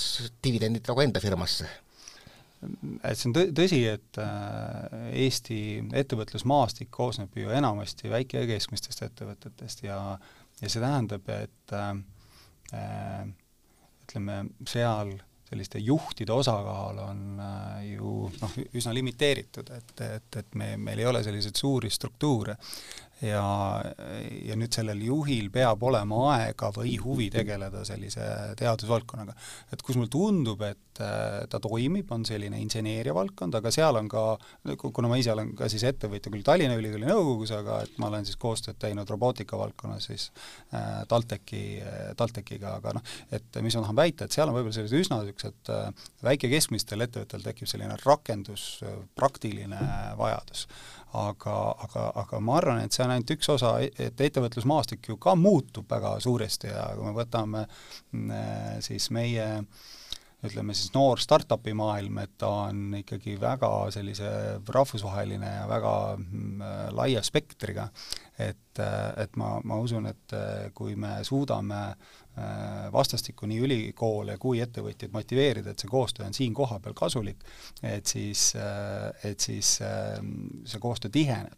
dividendid 0.43 0.87
nagu 0.91 1.07
enda 1.07 1.23
firmasse 1.23 1.69
et 3.03 3.17
see 3.19 3.29
on 3.29 3.35
tõ-, 3.35 3.49
tõsi, 3.57 3.81
et 3.91 4.21
äh, 4.21 5.09
Eesti 5.25 5.57
ettevõtlusmaastik 6.03 6.91
koosneb 6.93 7.35
ju 7.37 7.51
enamasti 7.53 8.11
väike- 8.11 8.43
ja 8.43 8.49
keskmistest 8.55 9.05
ettevõtetest 9.09 9.85
ja 9.87 9.99
ja 10.61 10.69
see 10.69 10.81
tähendab, 10.83 11.29
et 11.33 11.75
äh, 11.75 11.91
äh, 12.77 13.21
ütleme, 14.03 14.43
seal 14.69 15.15
selliste 15.53 15.79
juhtide 15.83 16.33
osakaal 16.33 16.99
on 17.03 17.23
äh, 17.43 17.81
ju 17.93 18.13
noh, 18.41 18.57
üsna 18.73 18.93
limiteeritud, 18.95 19.69
et, 19.75 19.93
et, 20.01 20.37
et 20.41 20.55
me, 20.59 20.73
meil 20.81 21.03
ei 21.03 21.09
ole 21.09 21.23
selliseid 21.25 21.59
suuri 21.59 21.91
struktuure 21.93 22.55
ja, 23.23 23.43
ja 24.43 24.55
nüüd 24.59 24.73
sellel 24.75 25.01
juhil 25.05 25.49
peab 25.53 25.83
olema 25.87 26.19
aega 26.33 26.69
või 26.75 26.95
huvi 27.01 27.29
tegeleda 27.33 27.83
sellise 27.87 28.25
teadusvaldkonnaga. 28.59 29.35
et 29.73 29.81
kus 29.81 29.97
mulle 29.97 30.11
tundub, 30.13 30.61
et 30.67 31.01
äh, 31.03 31.43
ta 31.49 31.59
toimib, 31.63 32.11
on 32.11 32.25
selline 32.27 32.59
inseneeria 32.61 33.15
valdkond, 33.15 33.55
aga 33.59 33.71
seal 33.73 33.99
on 33.99 34.09
ka, 34.11 34.23
kuna 34.83 35.11
ma 35.11 35.19
ise 35.21 35.33
olen 35.33 35.53
ka 35.57 35.69
siis 35.71 35.85
ettevõtja 35.89 36.33
küll 36.33 36.45
Tallinna 36.45 36.77
Ülikooli 36.79 37.07
nõukogus, 37.09 37.53
aga 37.55 37.81
et 37.87 37.99
ma 38.01 38.09
olen 38.11 38.27
siis 38.27 38.39
koostööd 38.41 38.79
teinud 38.81 39.09
robootika 39.09 39.59
valdkonnas 39.59 40.09
siis 40.11 40.29
äh, 40.75 41.03
TalTechi, 41.09 41.63
TalTechiga, 42.19 42.77
aga 42.81 42.97
noh, 42.99 43.13
et 43.31 43.61
mis 43.61 43.77
ma 43.77 43.85
tahan 43.85 44.01
väita, 44.01 44.27
et 44.27 44.35
seal 44.35 44.49
on 44.49 44.57
võib-olla 44.57 44.75
sellised 44.79 45.05
üsna 45.05 45.21
niisugused 45.21 45.73
äh, 45.73 46.09
väike-keskmistel 46.27 47.07
ettevõtetel 47.07 47.47
tekib 47.47 47.71
selline 47.71 47.97
rakendus, 48.03 48.67
praktiline 49.15 49.79
vajadus 50.19 50.67
aga, 51.13 51.55
aga, 51.85 52.05
aga 52.23 52.39
ma 52.41 52.57
arvan, 52.57 52.81
et 52.83 52.95
see 52.95 53.03
on 53.05 53.12
ainult 53.13 53.33
üks 53.35 53.49
osa, 53.53 53.75
et 53.81 54.21
ettevõtlusmaastik 54.27 55.09
ju 55.11 55.17
ka 55.21 55.35
muutub 55.39 55.89
väga 55.89 56.15
suuresti 56.23 56.71
ja 56.71 56.87
kui 56.97 57.07
me 57.07 57.15
võtame 57.17 57.65
mm, 57.65 58.79
siis 58.85 59.09
meie 59.15 59.47
ütleme 60.43 60.75
siis 60.75 60.91
noor 60.95 61.21
startup'i 61.23 61.73
maailm, 61.77 62.17
et 62.23 62.33
ta 62.37 62.49
on 62.67 62.97
ikkagi 62.99 63.37
väga 63.41 63.69
sellise 63.95 64.29
rahvusvaheline 64.67 65.53
ja 65.59 65.67
väga 65.69 65.93
mm, 66.17 66.65
laia 66.97 67.23
spektriga, 67.23 67.87
et, 68.37 68.81
et 69.23 69.39
ma, 69.39 69.55
ma 69.63 69.79
usun, 69.79 70.09
et 70.11 70.35
kui 70.75 70.97
me 70.99 71.19
suudame 71.23 71.83
Äh, 72.33 72.87
vastastikku 72.89 73.45
nii 73.45 73.59
ülikoole 73.61 74.39
kui 74.41 74.57
ettevõtjaid 74.63 75.11
motiveerida, 75.13 75.69
et 75.69 75.83
see 75.83 75.89
koostöö 75.91 76.25
on 76.25 76.33
siin 76.33 76.53
kohapeal 76.57 76.95
kasulik, 76.97 77.43
et 77.85 78.09
siis, 78.09 78.47
äh, 78.57 79.11
et 79.29 79.39
siis 79.39 79.75
see 79.77 80.81
koostöö 80.81 81.13
tiheneb. 81.13 81.53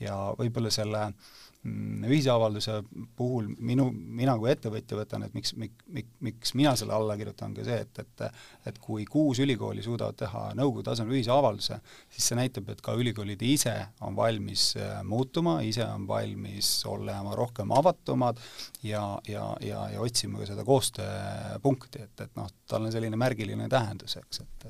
ja 0.00 0.16
võib-olla 0.38 0.72
selle 0.72 1.02
mm, 1.10 1.34
ühisavalduse 1.64 2.82
puhul 3.16 3.46
minu, 3.56 3.86
mina 3.92 4.34
kui 4.36 4.50
ettevõtja 4.52 4.98
võtan, 4.98 5.24
et 5.24 5.36
miks, 5.36 5.54
mik-, 5.56 5.84
mik-, 5.88 6.10
miks 6.26 6.52
mina 6.58 6.74
selle 6.76 6.92
alla 6.96 7.16
kirjutan, 7.16 7.54
ka 7.56 7.64
see, 7.64 7.78
et, 7.86 8.02
et 8.02 8.24
et 8.68 8.78
kui 8.80 9.04
kuus 9.08 9.40
ülikooli 9.40 9.82
suudavad 9.84 10.16
teha 10.20 10.42
nõukogu 10.58 10.84
tasemel 10.84 11.16
ühise 11.16 11.32
avalduse, 11.32 11.78
siis 12.12 12.28
see 12.30 12.38
näitab, 12.38 12.68
et 12.72 12.82
ka 12.84 12.94
ülikoolid 13.00 13.40
ise 13.48 13.74
on 14.04 14.16
valmis 14.16 14.70
äh, 14.80 15.00
muutuma, 15.08 15.58
ise 15.64 15.86
on 15.86 16.06
valmis 16.08 16.70
olema 16.88 17.34
rohkem 17.36 17.72
avatumad 17.76 18.40
ja, 18.82 19.06
ja, 19.28 19.46
ja, 19.64 19.86
ja 19.94 20.04
otsima 20.04 20.42
ka 20.42 20.50
seda 20.52 20.66
koostööpunkti, 20.68 22.04
et, 22.04 22.26
et 22.26 22.36
noh, 22.40 22.50
tal 22.68 22.84
on 22.84 22.92
selline 22.92 23.20
märgiline 23.20 23.68
tähendus, 23.72 24.18
eks, 24.20 24.44
et 24.44 24.68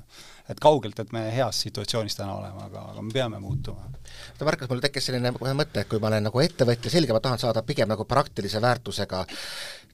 et 0.48 0.60
kaugelt, 0.60 0.98
et 1.00 1.12
me 1.12 1.22
heas 1.32 1.62
situatsioonis 1.64 2.18
täna 2.18 2.34
oleme, 2.36 2.66
aga, 2.66 2.82
aga 2.92 3.02
me 3.02 3.12
peame 3.14 3.38
muutuma. 3.40 3.86
no 3.88 4.46
Markus, 4.46 4.68
mul 4.68 4.82
tekkis 4.84 5.08
selline 5.08 5.32
kohe 5.38 5.54
mõte, 5.56 5.80
et 5.80 5.88
kui 5.88 6.00
ma 6.02 6.10
olen 6.10 6.26
nagu 6.28 6.42
ettevõtja, 6.42 6.83
selge, 6.92 7.12
ma 7.12 7.20
tahan 7.24 7.40
saada 7.40 7.62
pigem 7.66 7.88
nagu 7.88 8.04
praktilise 8.08 8.60
väärtusega 8.62 9.24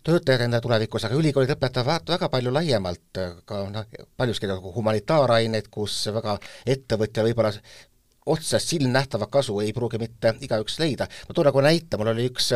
töötajad 0.07 0.47
enda 0.47 0.61
tulevikus, 0.65 1.05
aga 1.05 1.19
ülikoolid 1.19 1.53
õpetavad 1.55 2.09
väga 2.09 2.31
palju 2.33 2.53
laiemalt, 2.55 3.21
ka 3.45 3.63
noh, 3.69 3.89
paljuski 4.17 4.49
nagu 4.49 4.73
humanitaaraineid, 4.73 5.69
kus 5.73 6.07
väga 6.15 6.39
ettevõtja 6.67 7.25
võib-olla 7.27 7.53
otsest 8.35 8.73
silmnähtavat 8.75 9.31
kasu 9.31 9.59
ei 9.61 9.73
pruugi 9.77 9.99
mitte 10.01 10.35
igaüks 10.41 10.79
leida. 10.81 11.07
ma 11.29 11.35
toon 11.35 11.49
nagu 11.51 11.63
näite, 11.65 11.99
mul 12.01 12.13
oli 12.13 12.29
üks 12.31 12.53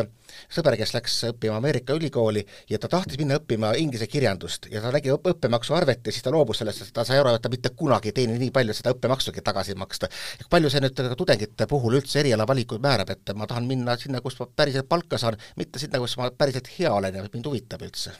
sõber, 0.51 0.77
kes 0.79 0.93
läks 0.95 1.17
õppima 1.29 1.57
Ameerika 1.59 1.95
ülikooli 1.97 2.45
ja 2.69 2.79
ta 2.79 2.89
tahtis 2.91 3.19
minna 3.21 3.39
õppima 3.39 3.73
inglise 3.79 4.07
kirjandust 4.11 4.69
ja 4.71 4.81
ta 4.83 4.91
nägi 4.95 5.13
õpp 5.13 5.31
õppemaksu 5.35 5.75
arvet 5.77 6.05
ja 6.05 6.13
siis 6.13 6.25
ta 6.25 6.33
loobus 6.33 6.61
sellest, 6.61 6.83
sest 6.83 6.95
ta 6.95 7.05
sai 7.07 7.19
aru, 7.21 7.35
et 7.35 7.43
ta 7.43 7.51
mitte 7.51 7.71
kunagi 7.77 8.11
ei 8.11 8.17
teeni 8.19 8.37
nii 8.41 8.51
palju, 8.55 8.73
et 8.73 8.81
seda 8.81 8.93
õppemaksugi 8.95 9.43
tagasi 9.45 9.75
maksta. 9.79 10.09
palju 10.49 10.71
see 10.71 10.83
nüüd 10.85 11.03
tudengite 11.17 11.67
puhul 11.71 11.99
üldse 11.99 12.21
erialavalikuid 12.23 12.83
määrab, 12.83 13.11
et 13.15 13.35
ma 13.35 13.47
tahan 13.49 13.67
minna 13.69 13.97
sinna, 13.99 14.21
kus 14.21 14.39
ma 14.39 14.47
päriselt 14.47 14.89
palka 14.89 15.19
saan, 15.21 15.37
mitte 15.57 15.79
sinna, 15.79 15.99
kus 15.99 16.17
ma 16.17 16.31
päriselt 16.31 16.71
hea 16.77 16.93
olen 16.93 17.21
ja 17.21 17.27
mind 17.27 17.51
huvitab 17.51 17.85
üldse 17.85 18.15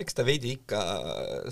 eks 0.00 0.16
ta 0.16 0.24
veidi 0.24 0.54
ikka 0.56 0.80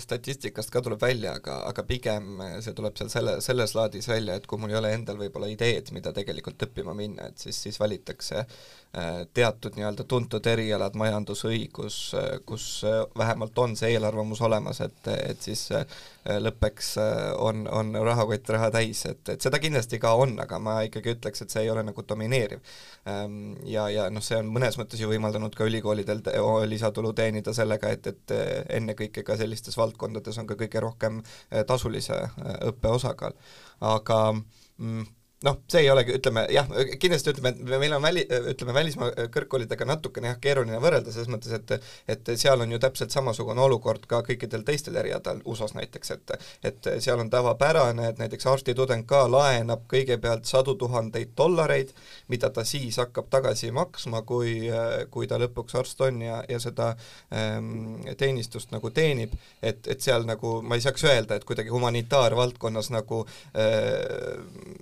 statistikast 0.01 0.71
ka 0.73 0.81
tuleb 0.85 1.01
välja, 1.01 1.35
aga, 1.37 1.59
aga 1.69 1.83
pigem 1.85 2.41
see 2.63 2.73
tuleb 2.77 2.97
seal 2.97 3.11
selle, 3.13 3.35
selles 3.45 3.75
laadis 3.77 4.09
välja, 4.09 4.37
et 4.39 4.47
kui 4.49 4.59
mul 4.61 4.73
ei 4.73 4.79
ole 4.79 4.93
endal 4.95 5.19
võib-olla 5.19 5.49
ideed, 5.51 5.91
mida 5.95 6.13
tegelikult 6.15 6.65
õppima 6.67 6.95
minna, 6.97 7.29
et 7.29 7.41
siis, 7.41 7.59
siis 7.67 7.79
valitakse 7.81 8.41
äh, 8.41 9.21
teatud 9.37 9.77
nii-öelda 9.77 10.05
tuntud 10.09 10.49
erialad, 10.49 10.97
majandusõigus, 10.99 11.99
äh, 12.17 12.29
kus 12.49 12.69
äh, 12.89 13.03
vähemalt 13.17 13.57
on 13.61 13.77
see 13.79 13.93
eelarvamus 13.95 14.41
olemas, 14.45 14.81
et, 14.85 15.13
et 15.13 15.49
siis 15.49 15.67
lõppeks 16.25 16.91
on, 17.39 17.63
on 17.71 17.93
rahakott 18.05 18.49
raha 18.53 18.69
täis, 18.73 19.05
et, 19.09 19.21
et 19.33 19.41
seda 19.41 19.59
kindlasti 19.61 19.99
ka 20.01 20.13
on, 20.19 20.35
aga 20.43 20.59
ma 20.61 20.79
ikkagi 20.87 21.15
ütleks, 21.15 21.43
et 21.43 21.53
see 21.53 21.63
ei 21.65 21.71
ole 21.73 21.83
nagu 21.87 22.03
domineeriv. 22.07 22.63
Ähm, 23.09 23.53
ja, 23.67 23.87
ja 23.93 24.09
noh, 24.13 24.23
see 24.25 24.39
on 24.39 24.51
mõnes 24.53 24.77
mõttes 24.79 25.01
ju 25.01 25.09
võimaldanud 25.11 25.55
ka 25.55 25.67
ülikoolidel 25.69 26.23
lisatulu 26.69 27.13
teenida 27.17 27.53
sellega, 27.55 27.93
et, 27.95 28.11
et 28.11 28.35
ennekõike 28.79 29.23
ka 29.27 29.37
sellistes 29.39 29.77
valdkondades 29.79 30.41
on 30.41 30.49
ka 30.49 30.59
kõige 30.59 30.83
rohkem 30.83 31.23
tasulise 31.67 32.19
õppe 32.71 32.91
osakaal. 32.99 33.37
aga 33.79 34.19
mm, 34.33 35.07
noh, 35.47 35.59
see 35.71 35.85
ei 35.85 35.89
olegi, 35.91 36.15
ütleme 36.19 36.43
jah, 36.51 36.67
kindlasti 36.99 37.31
ütleme, 37.31 37.53
et 37.53 37.71
meil 37.79 37.93
on 37.95 38.03
väli, 38.03 38.25
ütleme 38.51 38.73
välismaa 38.75 39.27
kõrgkoolidega 39.31 39.85
natukene 39.87 40.33
jah, 40.33 40.39
keeruline 40.43 40.79
võrrelda, 40.83 41.13
selles 41.15 41.29
mõttes, 41.31 41.53
et 41.55 41.75
et 42.11 42.31
seal 42.41 42.59
on 42.59 42.71
ju 42.73 42.79
täpselt 42.81 43.13
samasugune 43.13 43.61
olukord 43.63 44.03
ka 44.09 44.19
kõikidel 44.27 44.65
teistel 44.67 44.97
erialadel, 44.99 45.39
USA-s 45.47 45.77
näiteks, 45.77 46.11
et 46.15 46.33
et 46.71 46.89
seal 46.99 47.23
on 47.23 47.31
tavapärane, 47.31 48.09
et 48.09 48.19
näiteks 48.19 48.49
arstitudeng 48.51 49.07
ka 49.07 49.23
laenab 49.31 49.85
kõigepealt 49.91 50.49
sadu 50.49 50.75
tuhandeid 50.79 51.31
dollareid, 51.37 51.93
mida 52.27 52.51
ta 52.51 52.65
siis 52.67 52.99
hakkab 52.99 53.31
tagasi 53.31 53.71
maksma, 53.71 54.23
kui, 54.27 54.67
kui 55.11 55.27
ta 55.27 55.39
lõpuks 55.39 55.79
arst 55.79 56.03
on 56.03 56.19
ja, 56.25 56.41
ja 56.49 56.59
seda 56.59 56.91
ähm, 57.31 58.01
teenistust 58.19 58.73
nagu 58.75 58.91
teenib, 58.91 59.37
et, 59.63 59.87
et 59.87 60.03
seal 60.03 60.27
nagu 60.27 60.59
ma 60.61 60.75
ei 60.75 60.83
saaks 60.83 61.07
öelda, 61.07 61.39
et 61.39 61.47
kuidagi 61.47 61.71
humanitaarvaldkonnas 61.71 62.91
nagu 62.91 63.23
äh, 63.55 64.35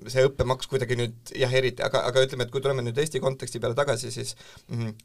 see 0.10 0.26
õppe 0.26 0.46
maks 0.47 0.71
kuidagi 0.71 0.97
nüüd 0.99 1.36
jah, 1.36 1.53
eriti, 1.60 1.83
aga, 1.86 2.05
aga 2.10 2.25
ütleme, 2.25 2.47
et 2.47 2.53
kui 2.53 2.63
tuleme 2.63 2.86
nüüd 2.86 2.97
Eesti 3.03 3.23
konteksti 3.23 3.62
peale 3.63 3.77
tagasi, 3.77 4.12
siis 4.13 4.36
mm, 4.71 4.95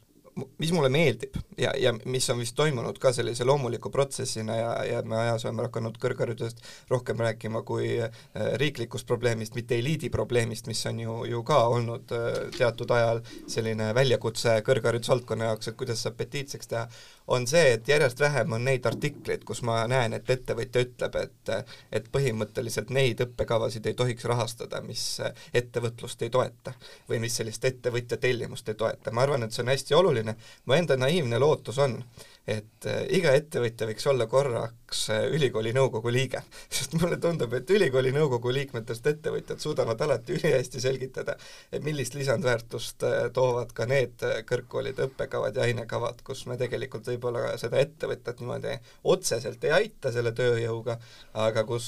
mis 0.61 0.71
mulle 0.73 0.89
meeldib 0.89 1.35
ja, 1.57 1.73
ja 1.77 1.93
mis 1.93 2.25
on 2.33 2.39
vist 2.41 2.55
toimunud 2.57 2.97
ka 3.01 3.11
sellise 3.13 3.45
loomuliku 3.45 3.91
protsessina 3.93 4.55
ja, 4.57 4.71
ja 4.87 5.01
me 5.05 5.17
ajas 5.19 5.45
oleme 5.45 5.67
hakanud 5.67 5.97
kõrgharidusest 6.01 6.63
rohkem 6.89 7.21
rääkima 7.21 7.61
kui 7.67 7.89
äh, 8.01 8.23
riiklikust 8.61 9.07
probleemist, 9.09 9.55
mitte 9.57 9.77
eliidi 9.77 10.09
probleemist, 10.13 10.67
mis 10.71 10.81
on 10.89 11.03
ju, 11.03 11.17
ju 11.29 11.43
ka 11.47 11.59
olnud 11.75 12.15
äh, 12.17 12.39
teatud 12.57 12.91
ajal 12.97 13.21
selline 13.51 13.91
väljakutse 13.95 14.57
kõrgharidusvaldkonna 14.65 15.51
jaoks, 15.51 15.69
et 15.69 15.79
kuidas 15.79 16.01
saab 16.05 16.17
petiitseks 16.17 16.71
teha, 16.73 16.87
on 17.27 17.47
see, 17.47 17.73
et 17.73 17.87
järjest 17.87 18.19
vähem 18.19 18.51
on 18.51 18.65
neid 18.65 18.85
artikleid, 18.85 19.43
kus 19.47 19.61
ma 19.63 19.83
näen, 19.87 20.13
et 20.17 20.29
ettevõtja 20.29 20.83
ütleb, 20.83 21.15
et 21.21 21.53
et 21.91 22.09
põhimõtteliselt 22.11 22.89
neid 22.89 23.21
õppekavasid 23.23 23.85
ei 23.87 23.97
tohiks 23.97 24.25
rahastada, 24.25 24.81
mis 24.81 25.21
ettevõtlust 25.53 26.21
ei 26.21 26.29
toeta 26.33 26.73
või 27.09 27.19
mis 27.23 27.35
sellist 27.39 27.65
ettevõtja 27.65 28.17
tellimust 28.17 28.69
ei 28.69 28.75
toeta. 28.75 29.11
ma 29.11 29.23
arvan, 29.23 29.43
et 29.43 29.51
see 29.51 29.63
on 29.63 29.71
hästi 29.71 29.95
oluline, 29.95 30.35
mu 30.65 30.73
enda 30.73 30.97
naiivne 30.97 31.39
lootus 31.39 31.79
on, 31.79 32.01
et 32.47 32.87
äh, 32.91 33.05
iga 33.15 33.31
ettevõtja 33.37 33.87
võiks 33.87 34.05
olla 34.11 34.25
korraks 34.27 35.05
äh, 35.13 35.25
ülikooli 35.31 35.71
nõukogu 35.75 36.11
liige. 36.11 36.41
sest 36.75 36.97
mulle 36.99 37.15
tundub, 37.23 37.53
et 37.55 37.69
ülikooli 37.71 38.11
nõukogu 38.15 38.51
liikmetest 38.51 39.07
ettevõtjad 39.13 39.63
suudavad 39.63 40.01
alati 40.03 40.35
ülihästi 40.35 40.81
selgitada, 40.83 41.37
et 41.71 41.85
millist 41.87 42.17
lisandväärtust 42.19 43.05
äh, 43.07 43.15
toovad 43.33 43.71
ka 43.75 43.87
need 43.87 44.25
kõrgkoolide 44.49 45.07
õppekavad 45.07 45.55
ja 45.55 45.67
ainekavad, 45.69 46.19
kus 46.27 46.43
me 46.51 46.57
tegelikult 46.59 47.07
võib-olla 47.13 47.55
seda 47.61 47.79
ettevõtet 47.79 48.43
niimoodi 48.43 48.75
otseselt 49.07 49.63
ei 49.63 49.75
aita 49.77 50.11
selle 50.11 50.33
tööjõuga, 50.35 50.97
aga 51.39 51.63
kus 51.67 51.87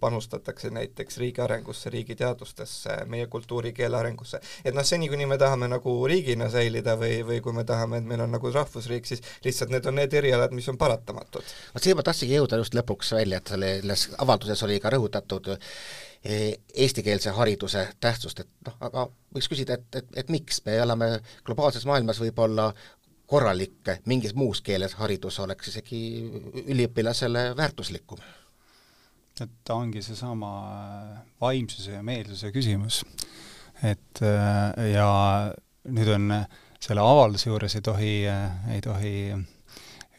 panustatakse 0.00 0.70
näiteks 0.74 1.18
riigi 1.18 1.42
arengusse, 1.42 1.90
riigi 1.90 2.14
teadustesse, 2.18 3.02
meie 3.10 3.26
kultuuri, 3.32 3.72
keele 3.74 3.98
arengusse. 3.98 4.40
et 4.64 4.74
noh, 4.74 4.86
seni, 4.86 5.08
kuni 5.10 5.26
me 5.26 5.38
tahame 5.38 5.68
nagu 5.70 5.96
riigina 6.06 6.48
säilida 6.52 6.94
või, 7.00 7.22
või 7.26 7.40
kui 7.42 7.56
me 7.56 7.64
tahame, 7.66 7.98
et 7.98 8.08
meil 8.08 8.22
on 8.24 8.34
nagu 8.36 8.52
rahvusriik, 8.52 9.06
siis 9.08 9.22
lihtsalt 9.44 9.72
need 9.74 9.86
on 9.86 9.98
need 10.00 10.14
erialad, 10.14 10.54
mis 10.56 10.68
on 10.68 10.78
paratamatud. 10.78 11.52
vot 11.74 11.82
siia 11.82 11.98
ma 11.98 12.04
tahtsingi 12.06 12.38
jõuda 12.38 12.60
just 12.62 12.76
lõpuks 12.78 13.12
välja, 13.16 13.42
et 13.42 13.52
selles 13.54 14.08
avalduses 14.18 14.62
oli 14.66 14.80
ka 14.80 14.92
rõhutatud 14.94 15.52
eh, 15.54 16.52
eestikeelse 16.74 17.34
hariduse 17.36 17.88
tähtsust, 18.00 18.44
et 18.44 18.50
noh, 18.66 18.76
aga 18.80 19.06
võiks 19.34 19.50
küsida, 19.52 19.78
et, 19.78 20.02
et, 20.02 20.18
et 20.24 20.32
miks 20.32 20.62
me 20.66 20.76
elame 20.84 21.14
globaalses 21.46 21.86
maailmas 21.88 22.20
võib-olla 22.22 22.72
korralik 23.32 23.88
mingis 24.04 24.34
muus 24.36 24.60
keeles 24.60 24.94
haridus 25.00 25.38
oleks 25.40 25.72
isegi 25.72 26.02
üliõpilasele 26.66 27.52
väärtuslikum? 27.56 28.20
et 29.40 29.52
ta 29.64 29.74
ongi 29.80 30.02
seesama 30.04 30.50
vaimsuse 31.40 31.94
ja 31.94 32.02
meelsuse 32.04 32.52
küsimus. 32.52 33.00
et 33.82 34.20
äh, 34.22 34.90
ja 34.92 35.08
nüüd 35.88 36.10
on 36.12 36.28
selle 36.82 37.02
avalduse 37.04 37.50
juures 37.50 37.76
ei 37.78 37.84
tohi, 37.86 38.14
ei 38.74 38.80
tohi 38.82 39.14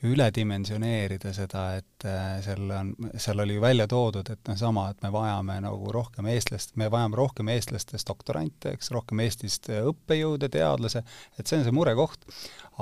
üledimensioneerida 0.04 1.32
seda, 1.36 1.62
et 1.80 2.06
äh, 2.08 2.39
seal 2.43 2.71
on, 2.76 2.89
seal 3.19 3.39
oli 3.39 3.56
välja 3.62 3.86
toodud, 3.88 4.28
et 4.34 4.49
noh, 4.49 4.58
sama, 4.60 4.89
et 4.91 4.99
me 5.04 5.12
vajame 5.13 5.56
nagu 5.63 5.93
rohkem 5.95 6.28
eestlast, 6.34 6.76
me 6.80 6.89
vajame 6.91 7.15
rohkem 7.19 7.52
eestlastest 7.54 8.10
doktorante, 8.10 8.73
eks, 8.76 8.91
rohkem 8.95 9.23
Eestist 9.23 9.69
õppejõude, 9.71 10.49
teadlase, 10.52 11.06
et 11.39 11.47
see 11.47 11.62
on 11.62 11.67
see 11.67 11.76
murekoht. 11.76 12.28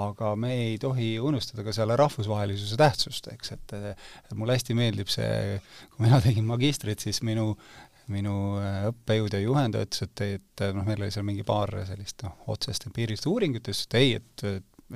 aga 0.02 0.36
me 0.40 0.54
ei 0.56 0.78
tohi 0.80 1.18
unustada 1.20 1.66
ka 1.68 1.74
selle 1.76 1.98
rahvusvahelisuse 2.00 2.78
tähtsust, 2.80 3.28
eks, 3.34 3.52
et 3.52 3.74
mulle 4.40 4.56
hästi 4.56 4.74
meeldib 4.78 5.12
see, 5.12 5.60
kui 5.92 6.08
mina 6.08 6.22
tegin 6.24 6.48
magistrit, 6.48 7.04
siis 7.04 7.22
minu 7.28 7.52
minu 8.14 8.36
äh, 8.62 8.84
õppejõud 8.92 9.36
ja 9.38 9.42
juhendaja 9.44 9.88
ütles, 9.88 10.06
et, 10.08 10.24
et 10.38 10.66
noh, 10.76 10.86
meil 10.88 11.02
oli 11.02 11.14
seal 11.14 11.28
mingi 11.28 11.46
paar 11.48 11.74
sellist 11.88 12.26
noh, 12.28 12.38
otsest 12.54 12.88
empiirilist 12.90 13.28
uuringut, 13.32 13.66
ütles, 13.66 13.86
et 13.88 13.98
ei, 14.00 14.14
et, 14.20 14.46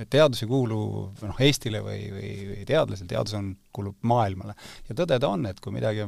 et 0.03 0.11
teadus 0.11 0.43
ei 0.43 0.51
kuulu 0.51 0.79
noh, 1.21 1.43
Eestile 1.43 1.81
või, 1.85 1.99
või, 2.13 2.31
või 2.51 2.63
teadlasel, 2.67 3.09
teadus 3.11 3.37
on, 3.39 3.53
kuulub 3.75 3.97
maailmale. 4.07 4.55
ja 4.89 4.97
tõde 4.97 5.19
ta 5.19 5.31
on, 5.31 5.45
et 5.49 5.61
kui 5.63 5.75
midagi, 5.75 6.07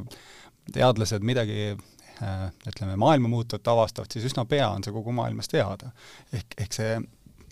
teadlased 0.74 1.24
midagi 1.26 1.70
äh, 1.72 2.48
ütleme, 2.68 2.96
maailma 3.00 3.30
muutuvat 3.32 3.72
avastavad, 3.74 4.12
siis 4.12 4.28
üsna 4.30 4.44
pea 4.48 4.68
on 4.70 4.84
see 4.84 4.94
kogu 4.94 5.14
maailmas 5.16 5.50
teada. 5.52 5.92
ehk, 6.32 6.58
ehk 6.60 6.76
see 6.76 6.98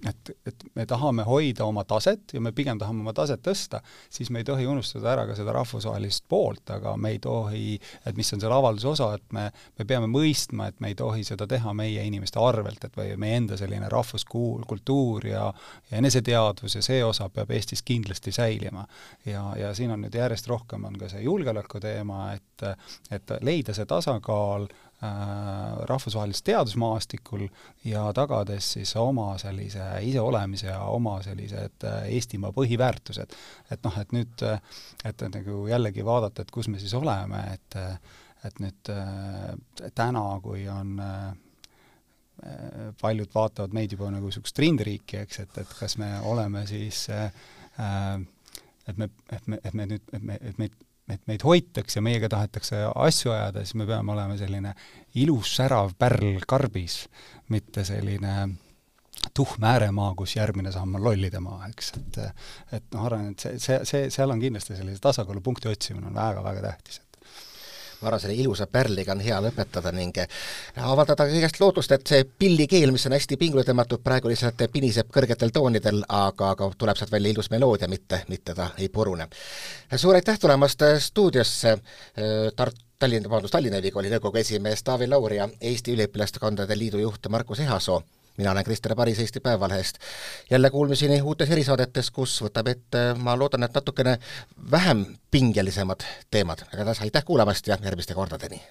et, 0.08 0.30
et 0.46 0.64
me 0.74 0.86
tahame 0.86 1.24
hoida 1.26 1.64
oma 1.64 1.84
taset 1.88 2.34
ja 2.34 2.40
me 2.40 2.52
pigem 2.52 2.78
tahame 2.78 3.00
oma 3.04 3.14
taset 3.16 3.42
tõsta, 3.44 3.80
siis 4.12 4.30
me 4.30 4.42
ei 4.42 4.48
tohi 4.48 4.66
unustada 4.68 5.12
ära 5.14 5.26
ka 5.28 5.36
seda 5.38 5.54
rahvusvahelist 5.56 6.26
poolt, 6.28 6.64
aga 6.74 6.96
me 7.00 7.14
ei 7.14 7.20
tohi, 7.22 7.78
et 8.06 8.18
mis 8.18 8.32
on 8.34 8.42
selle 8.42 8.56
avalduse 8.56 8.88
osa, 8.92 9.10
et 9.16 9.36
me, 9.36 9.48
me 9.78 9.88
peame 9.88 10.10
mõistma, 10.10 10.68
et 10.70 10.80
me 10.84 10.92
ei 10.92 10.98
tohi 10.98 11.24
seda 11.26 11.48
teha 11.50 11.72
meie 11.76 12.04
inimeste 12.06 12.40
arvelt, 12.42 12.84
et 12.84 12.98
või 12.98 13.16
meie 13.20 13.40
enda 13.40 13.58
selline 13.60 13.88
rahvuskuul, 13.92 14.66
kultuur 14.68 15.26
ja 15.26 15.46
ja 15.90 15.98
eneseteadvus 16.00 16.74
ja 16.78 16.82
see 16.82 17.02
osa 17.04 17.28
peab 17.30 17.50
Eestis 17.54 17.82
kindlasti 17.86 18.32
säilima. 18.32 18.86
ja, 19.26 19.42
ja 19.56 19.74
siin 19.74 19.90
on 19.90 20.02
nüüd 20.02 20.14
järjest 20.14 20.48
rohkem, 20.48 20.84
on 20.84 20.96
ka 20.98 21.08
see 21.08 21.22
julgeoleku 21.22 21.80
teema, 21.80 22.32
et 22.34 22.42
et 23.10 23.32
leida 23.44 23.74
see 23.76 23.86
tasakaal 23.86 24.66
Äh, 24.66 24.85
rahvusvahelisel 25.00 26.44
teadusmaastikul 26.44 27.48
ja 27.84 28.06
tagades 28.16 28.72
siis 28.72 28.94
oma 28.96 29.34
sellise 29.38 29.84
iseolemise 30.02 30.70
ja 30.70 30.80
oma 30.88 31.18
sellised 31.22 31.84
äh, 31.84 32.06
Eestimaa 32.16 32.52
põhiväärtused. 32.56 33.34
et 33.70 33.84
noh, 33.84 33.98
et 34.00 34.12
nüüd, 34.16 34.42
äh, 34.42 34.60
et 35.04 35.20
nagu 35.34 35.66
jällegi 35.68 36.04
vaadata, 36.04 36.42
et 36.42 36.50
kus 36.50 36.68
me 36.72 36.80
siis 36.80 36.94
oleme, 36.94 37.42
et 37.54 37.80
et 38.46 38.60
nüüd 38.62 38.88
täna, 39.96 40.22
kui 40.42 40.68
on 40.70 41.00
paljud 43.00 43.32
vaatavad 43.34 43.72
meid 43.74 43.96
juba 43.96 44.10
nagu 44.12 44.28
niisugust 44.28 44.58
rinderiiki, 44.62 45.16
eks, 45.24 45.40
et, 45.42 45.58
et 45.58 45.72
kas 45.80 45.96
me 45.98 46.12
oleme 46.30 46.62
siis 46.68 47.08
et 48.86 48.98
me, 48.98 49.08
et 49.32 49.48
me, 49.48 49.58
et 49.64 49.74
me 49.74 49.86
nüüd, 49.90 50.12
et 50.12 50.22
me, 50.22 50.38
et 50.40 50.60
meid 50.60 50.76
et 51.08 51.22
meid 51.30 51.42
hoitakse, 51.46 52.02
meiega 52.04 52.28
tahetakse 52.32 52.82
asju 52.94 53.32
ajada, 53.32 53.64
siis 53.64 53.76
me 53.78 53.86
peame 53.86 54.12
olema 54.12 54.36
selline 54.38 54.74
ilus 55.22 55.56
särav 55.56 55.94
pärl 55.98 56.40
karbis, 56.48 57.04
mitte 57.54 57.84
selline 57.86 58.36
tuhm 59.34 59.64
ääremaa, 59.64 60.12
kus 60.18 60.36
järgmine 60.36 60.72
samm 60.72 60.98
on 60.98 61.04
lollide 61.04 61.40
maa, 61.42 61.66
eks, 61.70 61.92
et 62.00 62.20
et 62.78 62.92
noh, 62.94 63.06
arvan, 63.08 63.32
et 63.32 63.42
see, 63.42 63.58
see, 63.62 63.80
see, 63.88 64.10
seal 64.14 64.34
on 64.34 64.42
kindlasti 64.42 64.76
sellise 64.76 65.02
tasakaalupunkti 65.02 65.70
otsimine 65.72 66.10
on 66.10 66.14
väga-väga 66.14 66.62
tähtis 66.68 67.00
ma 68.00 68.08
arvan, 68.10 68.20
selle 68.20 68.36
ilusa 68.36 68.66
pärliga 68.70 69.14
on 69.14 69.22
hea 69.24 69.38
lõpetada 69.42 69.92
ning 69.94 70.18
avaldada 70.76 71.26
kõigest 71.30 71.60
lootust, 71.60 71.92
et 71.96 72.06
see 72.06 72.24
pillikeel, 72.38 72.92
mis 72.94 73.06
on 73.08 73.16
hästi 73.16 73.38
pingule 73.40 73.64
tõmmatud, 73.66 74.02
praegu 74.04 74.30
lihtsalt 74.32 74.66
piniseb 74.72 75.10
kõrgetel 75.12 75.52
toonidel, 75.54 76.02
aga, 76.08 76.52
aga 76.54 76.70
tuleb 76.78 76.98
sealt 76.98 77.12
välja 77.12 77.34
ilus 77.34 77.50
meloodia, 77.52 77.88
mitte, 77.88 78.22
mitte 78.28 78.54
ta 78.54 78.70
ei 78.78 78.88
purune. 78.88 79.28
suur 79.96 80.14
aitäh 80.14 80.38
tulemast 80.38 80.82
stuudiosse, 80.98 81.78
Tart-, 82.56 82.82
Tallinna, 82.98 83.28
vabandust, 83.28 83.52
Tallinna 83.52 83.80
Ülikooli 83.82 84.10
nõukogu 84.12 84.40
esimees 84.40 84.82
Taavi 84.82 85.08
Laur 85.08 85.32
ja 85.32 85.48
Eesti 85.60 85.92
Üliõpilaste 85.92 86.40
Kondade 86.40 86.78
Liidu 86.78 87.02
juht 87.02 87.28
Markus 87.28 87.60
Ehasoo 87.60 88.02
mina 88.36 88.50
olen 88.50 88.64
Krister 88.64 88.94
Paris 88.94 89.18
Eesti 89.18 89.40
Päevalehest. 89.40 89.98
jälle 90.50 90.70
kuulmiseni 90.70 91.20
uutes 91.22 91.50
erisaadetes, 91.50 92.10
kus 92.10 92.42
võtab 92.42 92.68
ette, 92.68 93.14
ma 93.18 93.36
loodan, 93.38 93.64
et 93.64 93.74
natukene 93.74 94.18
vähem 94.70 95.06
pingelisemad 95.30 96.04
teemad, 96.30 96.66
aga 96.72 96.94
aitäh 97.00 97.24
kuulamast 97.24 97.66
ja 97.66 97.78
järgmiste 97.82 98.14
kordadeni! 98.14 98.62